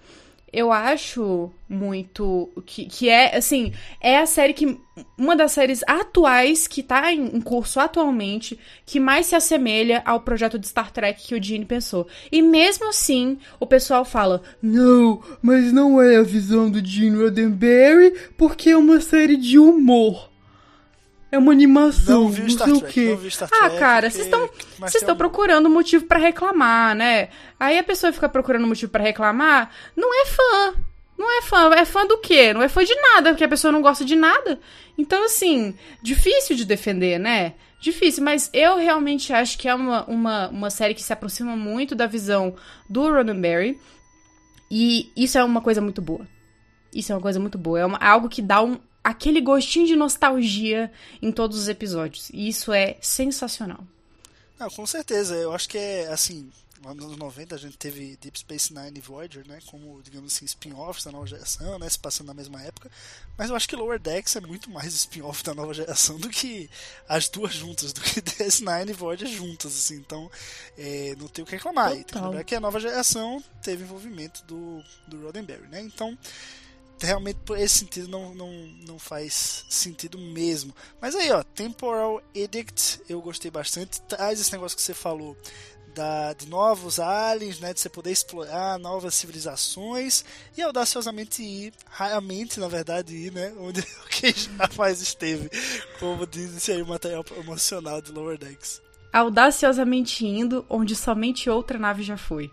eu 0.52 0.72
acho 0.72 1.50
muito 1.68 2.48
que, 2.64 2.86
que 2.86 3.08
é 3.08 3.36
assim 3.36 3.72
é 4.00 4.18
a 4.18 4.26
série 4.26 4.54
que 4.54 4.78
uma 5.18 5.34
das 5.34 5.52
séries 5.52 5.82
atuais 5.86 6.66
que 6.66 6.82
tá 6.82 7.12
em, 7.12 7.40
curso 7.40 7.80
atualmente 7.80 8.58
que 8.84 9.00
mais 9.00 9.26
se 9.26 9.34
assemelha 9.34 10.02
ao 10.04 10.20
projeto 10.20 10.58
de 10.58 10.68
Star 10.68 10.92
Trek 10.92 11.26
que 11.26 11.34
o 11.34 11.42
Gene 11.42 11.64
pensou. 11.64 12.06
E 12.30 12.40
mesmo 12.40 12.88
assim 12.88 13.38
o 13.58 13.66
pessoal 13.66 14.04
fala 14.04 14.42
não 14.62 15.20
mas 15.42 15.72
não 15.72 16.00
é 16.00 16.16
a 16.16 16.22
visão 16.22 16.70
do 16.70 16.84
Gene 16.84 17.22
Roddenberry 17.22 18.14
porque 18.36 18.70
é 18.70 18.76
uma 18.76 19.00
série 19.00 19.36
de 19.36 19.58
humor 19.58 20.30
é 21.30 21.38
uma 21.38 21.52
animação, 21.52 22.24
não, 22.24 22.30
não 22.30 22.48
sei 22.48 22.72
o 22.72 22.80
quê. 22.82 23.18
ah, 23.60 23.70
cara, 23.70 24.08
vocês 24.10 24.24
estão 24.24 24.48
vocês 24.78 25.02
estão 25.02 25.16
procurando 25.16 25.68
motivo 25.68 26.04
para 26.06 26.18
reclamar, 26.18 26.94
né? 26.94 27.28
Aí 27.58 27.78
a 27.78 27.84
pessoa 27.84 28.12
fica 28.12 28.28
procurando 28.28 28.66
motivo 28.66 28.92
para 28.92 29.02
reclamar, 29.02 29.70
não 29.96 30.22
é 30.22 30.26
fã. 30.26 30.74
Não 31.18 31.38
é 31.38 31.42
fã, 31.42 31.74
é 31.74 31.84
fã 31.86 32.06
do 32.06 32.18
quê? 32.18 32.52
Não 32.52 32.62
é 32.62 32.68
fã 32.68 32.84
de 32.84 32.94
nada, 32.94 33.30
porque 33.30 33.44
a 33.44 33.48
pessoa 33.48 33.72
não 33.72 33.80
gosta 33.80 34.04
de 34.04 34.14
nada. 34.14 34.60
Então, 34.98 35.24
assim, 35.24 35.74
difícil 36.02 36.54
de 36.54 36.64
defender, 36.64 37.18
né? 37.18 37.54
Difícil, 37.80 38.22
mas 38.22 38.50
eu 38.52 38.76
realmente 38.76 39.32
acho 39.32 39.56
que 39.56 39.66
é 39.66 39.74
uma, 39.74 40.04
uma, 40.04 40.48
uma 40.48 40.70
série 40.70 40.92
que 40.92 41.02
se 41.02 41.12
aproxima 41.12 41.56
muito 41.56 41.94
da 41.94 42.06
visão 42.06 42.54
do 42.88 43.10
Roddenberry. 43.10 43.80
E 44.70 45.10
isso 45.16 45.38
é 45.38 45.44
uma 45.44 45.62
coisa 45.62 45.80
muito 45.80 46.02
boa. 46.02 46.26
Isso 46.94 47.12
é 47.12 47.14
uma 47.14 47.22
coisa 47.22 47.40
muito 47.40 47.56
boa. 47.56 47.80
É 47.80 47.86
uma, 47.86 47.98
algo 47.98 48.28
que 48.28 48.42
dá 48.42 48.62
um, 48.62 48.78
aquele 49.06 49.40
gostinho 49.40 49.86
de 49.86 49.94
nostalgia 49.94 50.90
em 51.22 51.30
todos 51.30 51.56
os 51.56 51.68
episódios. 51.68 52.28
E 52.30 52.48
isso 52.48 52.72
é 52.72 52.96
sensacional. 53.00 53.86
Não, 54.58 54.68
com 54.68 54.84
certeza. 54.84 55.36
Eu 55.36 55.52
acho 55.52 55.68
que 55.68 55.78
é 55.78 56.08
assim. 56.08 56.50
Nos 56.82 57.04
anos 57.04 57.16
90 57.16 57.54
a 57.54 57.58
gente 57.58 57.76
teve 57.76 58.16
Deep 58.20 58.38
Space 58.38 58.72
Nine 58.72 58.98
e 58.98 59.00
Voyager, 59.00 59.46
né? 59.46 59.58
Como, 59.66 60.00
digamos 60.02 60.34
assim, 60.34 60.44
spin-offs 60.44 61.04
da 61.04 61.10
nova 61.10 61.26
geração, 61.26 61.78
né? 61.78 61.88
Se 61.88 61.98
passando 61.98 62.28
na 62.28 62.34
mesma 62.34 62.62
época. 62.62 62.90
Mas 63.36 63.48
eu 63.48 63.56
acho 63.56 63.68
que 63.68 63.74
Lower 63.74 63.98
Decks 63.98 64.36
é 64.36 64.40
muito 64.40 64.70
mais 64.70 64.92
spin-off 64.92 65.42
da 65.42 65.54
nova 65.54 65.72
geração 65.72 66.18
do 66.18 66.28
que 66.28 66.68
as 67.08 67.28
duas 67.28 67.54
juntas, 67.54 67.92
do 67.92 68.00
que 68.00 68.20
DS9 68.22 68.90
e 68.90 68.92
Voyager 68.92 69.28
juntas, 69.28 69.72
assim. 69.72 69.96
Então, 69.96 70.30
é, 70.76 71.14
não 71.18 71.28
tem 71.28 71.42
o 71.42 71.46
que 71.46 71.52
reclamar. 71.52 71.90
Total. 71.90 72.00
E 72.00 72.04
tem 72.04 72.20
que 72.20 72.26
lembrar 72.26 72.44
que 72.44 72.54
a 72.54 72.60
nova 72.60 72.78
geração 72.78 73.42
teve 73.62 73.82
envolvimento 73.82 74.44
do, 74.44 74.82
do 75.08 75.22
Roddenberry, 75.22 75.66
né? 75.68 75.80
Então, 75.80 76.16
realmente 77.00 77.38
por 77.44 77.58
esse 77.58 77.78
sentido 77.78 78.08
não, 78.08 78.34
não, 78.34 78.52
não 78.86 78.98
faz 78.98 79.66
sentido 79.68 80.18
mesmo. 80.18 80.74
Mas 81.00 81.14
aí, 81.14 81.30
ó, 81.30 81.42
Temporal 81.42 82.22
Edict, 82.34 83.02
eu 83.08 83.20
gostei 83.20 83.50
bastante. 83.50 84.00
Traz 84.02 84.40
esse 84.40 84.52
negócio 84.52 84.76
que 84.76 84.82
você 84.82 84.94
falou 84.94 85.36
da, 85.96 86.34
de 86.34 86.46
novos 86.46 87.00
aliens, 87.00 87.58
né, 87.58 87.72
de 87.72 87.80
você 87.80 87.88
poder 87.88 88.10
explorar 88.10 88.78
novas 88.78 89.14
civilizações 89.14 90.24
e 90.56 90.60
audaciosamente 90.60 91.42
ir, 91.42 91.72
raramente, 91.86 92.60
na 92.60 92.68
verdade, 92.68 93.16
ir, 93.16 93.32
né, 93.32 93.54
onde 93.58 93.82
quem 94.10 94.32
jamais 94.34 95.00
esteve, 95.00 95.50
como 95.98 96.26
diz 96.26 96.68
aí 96.68 96.82
o 96.82 96.86
material 96.86 97.24
promocional 97.24 98.02
de 98.02 98.12
Lower 98.12 98.36
Decks. 98.36 98.82
Audaciosamente 99.10 100.26
indo 100.26 100.66
onde 100.68 100.94
somente 100.94 101.48
outra 101.48 101.78
nave 101.78 102.02
já 102.02 102.18
foi. 102.18 102.50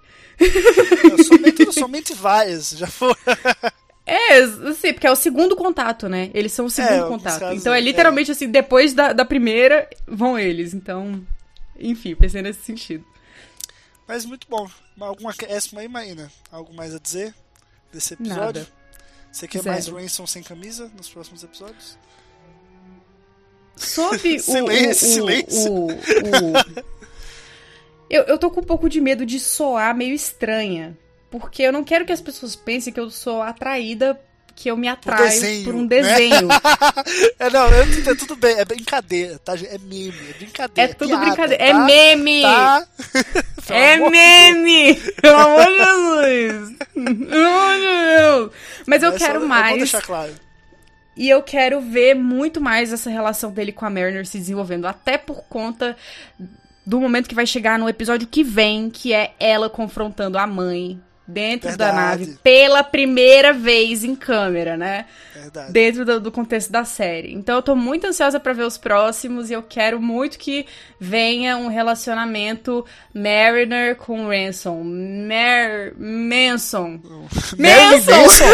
Não, 1.10 1.22
somente, 1.22 1.74
somente 1.74 2.14
várias 2.14 2.70
já 2.70 2.88
foram. 2.88 3.18
É, 4.06 4.38
assim, 4.38 4.94
porque 4.94 5.08
é 5.08 5.12
o 5.12 5.16
segundo 5.16 5.56
contato, 5.56 6.10
né? 6.10 6.30
Eles 6.34 6.52
são 6.52 6.66
o 6.66 6.70
segundo 6.70 7.06
é, 7.06 7.08
contato. 7.08 7.40
Casos, 7.40 7.62
então 7.62 7.74
é 7.74 7.80
literalmente 7.80 8.32
é. 8.32 8.34
assim, 8.34 8.50
depois 8.50 8.94
da, 8.94 9.14
da 9.14 9.24
primeira, 9.24 9.90
vão 10.06 10.38
eles. 10.38 10.74
Então, 10.74 11.26
enfim, 11.80 12.14
pensei 12.16 12.42
nesse 12.42 12.62
sentido. 12.62 13.06
Mas 14.08 14.26
muito 14.26 14.48
bom. 14.50 14.70
Alguma 15.00 15.32
acréscimo 15.32 15.80
aí, 15.80 15.88
Maína? 15.88 16.32
Algo 16.52 16.74
mais 16.74 16.94
a 16.94 17.00
dizer 17.00 17.34
desse 17.92 18.14
episódio? 18.16 18.40
Nada. 18.62 18.68
Você 19.32 19.48
quer 19.48 19.64
Zero. 19.64 19.74
mais 19.74 19.88
Ransom 19.88 20.28
sem 20.28 20.44
camisa 20.44 20.92
nos 20.96 21.10
próximos 21.10 21.44
episódios? 21.44 21.98
Sobre 23.76 24.36
o, 24.38 24.40
silêncio, 24.40 25.08
o, 25.08 25.12
silêncio. 25.12 25.74
O, 25.74 25.88
o, 25.88 26.84
eu, 28.10 28.24
eu 28.24 28.38
tô 28.38 28.52
com 28.52 28.62
um 28.62 28.66
pouco 28.66 28.90
de 28.90 29.02
medo 29.02 29.26
de 29.26 29.40
soar 29.40 29.96
meio 29.96 30.14
estranha. 30.14 30.96
Porque 31.34 31.64
eu 31.64 31.74
não 31.74 31.84
quero 31.84 32.06
que 32.06 32.12
as 32.12 32.22
pessoas 32.22 32.56
pensem 32.56 32.94
que 32.94 33.00
eu 33.00 33.10
sou 33.10 33.42
atraída 33.42 34.22
que 34.56 34.70
eu 34.70 34.78
me 34.78 34.88
atraio 34.88 35.24
desenho, 35.24 35.64
por 35.64 35.74
um 35.74 35.82
né? 35.82 35.88
desenho. 35.88 36.46
Né? 36.46 36.56
é, 37.40 37.50
não, 37.50 37.66
é, 37.66 38.16
tudo 38.16 38.36
bem, 38.36 38.56
é 38.56 38.64
brincadeira, 38.64 39.40
tá? 39.40 39.56
É 39.56 39.80
meme, 39.80 40.14
é 40.30 40.34
brincadeira. 40.38 40.92
É 40.92 40.94
tudo 40.94 41.08
piada, 41.08 41.26
brincadeira, 41.26 41.58
tá? 41.58 41.70
é 41.70 41.74
meme! 41.74 42.42
Tá? 42.44 42.88
é 43.74 43.98
meme! 43.98 44.94
Pelo 45.20 45.38
amor 45.40 45.66
de 45.66 45.76
Jesus! 45.76 46.78
Deus! 47.32 48.52
Mas 48.86 49.02
eu 49.02 49.10
é 49.10 49.18
quero 49.18 49.40
só, 49.40 49.48
mais. 49.48 49.72
Eu 49.72 49.78
deixar 49.80 50.02
claro. 50.04 50.34
E 51.18 51.28
eu 51.28 51.42
quero 51.42 51.82
ver 51.82 52.14
muito 52.14 52.62
mais 52.62 52.94
essa 52.94 53.10
relação 53.10 53.50
dele 53.50 53.72
com 53.72 53.88
a 53.88 53.90
Mariner 53.90 54.28
se 54.28 54.38
desenvolvendo, 54.38 54.86
até 54.86 55.18
por 55.18 55.46
conta 55.46 55.98
do 56.86 57.02
momento 57.02 57.28
que 57.28 57.34
vai 57.34 57.48
chegar 57.48 57.80
no 57.80 57.90
episódio 57.90 58.28
que 58.28 58.44
vem, 58.44 58.92
que 58.92 59.12
é 59.14 59.34
ela 59.40 59.68
confrontando 59.68 60.38
a 60.38 60.46
mãe 60.46 61.02
dentro 61.26 61.70
Verdade. 61.70 61.92
da 61.92 62.02
nave 62.02 62.38
pela 62.44 62.84
primeira 62.84 63.54
vez 63.54 64.04
em 64.04 64.16
câmera, 64.16 64.76
né? 64.76 65.06
Verdade. 65.34 65.72
Dentro 65.72 66.06
do, 66.06 66.20
do, 66.20 66.32
contexto 66.32 66.72
da 66.72 66.84
série. 66.84 67.34
Então 67.34 67.56
eu 67.56 67.62
tô 67.62 67.76
muito 67.76 68.06
ansiosa 68.06 68.40
para 68.40 68.54
ver 68.54 68.64
os 68.64 68.78
próximos 68.78 69.50
e 69.50 69.54
eu 69.54 69.64
quero 69.64 70.02
muito 70.02 70.38
que 70.38 70.66
venha 71.00 71.58
um 71.58 71.68
relacionamento 71.68 72.86
Mariner 73.14 73.96
com 73.96 74.28
Ransom. 74.28 74.84
Mer 74.84 75.94
Manson. 75.98 77.00
Manson! 77.58 78.46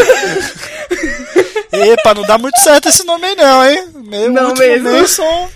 Epa, 1.72 2.13
não 2.13 2.24
dá 2.24 2.38
muito 2.38 2.59
certo 2.59 2.89
esse 2.89 3.03
nome 3.03 3.26
aí 3.26 3.36
não, 3.36 3.65
hein? 3.65 3.88
Meu 3.95 4.32
não 4.32 4.53
mesmo. 4.53 4.91
Manson 4.91 5.49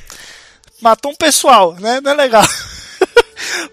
matou 0.81 1.11
um 1.11 1.15
pessoal, 1.15 1.75
né? 1.79 2.01
Não 2.01 2.11
é 2.11 2.13
legal. 2.13 2.43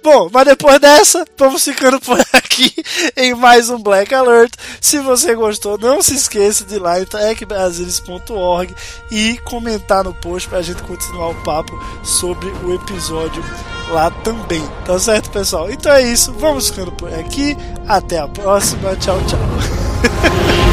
Bom, 0.02 0.28
mas 0.32 0.44
depois 0.44 0.80
dessa, 0.80 1.24
vamos 1.36 1.64
ficando 1.64 2.00
por 2.00 2.18
aqui 2.32 2.72
em 3.16 3.34
mais 3.34 3.70
um 3.70 3.78
Black 3.78 4.14
Alert. 4.14 4.52
Se 4.80 4.98
você 4.98 5.34
gostou, 5.34 5.78
não 5.78 6.02
se 6.02 6.14
esqueça 6.14 6.64
de 6.64 6.76
ir 6.76 6.78
lá 6.78 7.00
em 7.00 7.04
techbrasilis.org 7.04 8.74
e 9.10 9.38
comentar 9.44 10.04
no 10.04 10.14
post 10.14 10.48
pra 10.48 10.62
gente 10.62 10.82
continuar 10.82 11.30
o 11.30 11.42
papo 11.42 11.78
sobre 12.04 12.48
o 12.64 12.74
episódio 12.74 13.42
lá 13.90 14.10
também. 14.10 14.62
Tá 14.84 14.98
certo, 14.98 15.30
pessoal? 15.30 15.70
Então 15.70 15.92
é 15.92 16.02
isso, 16.02 16.32
vamos 16.34 16.68
ficando 16.68 16.92
por 16.92 17.12
aqui. 17.12 17.56
Até 17.86 18.18
a 18.18 18.28
próxima. 18.28 18.96
Tchau, 18.96 19.20
tchau. 19.26 19.38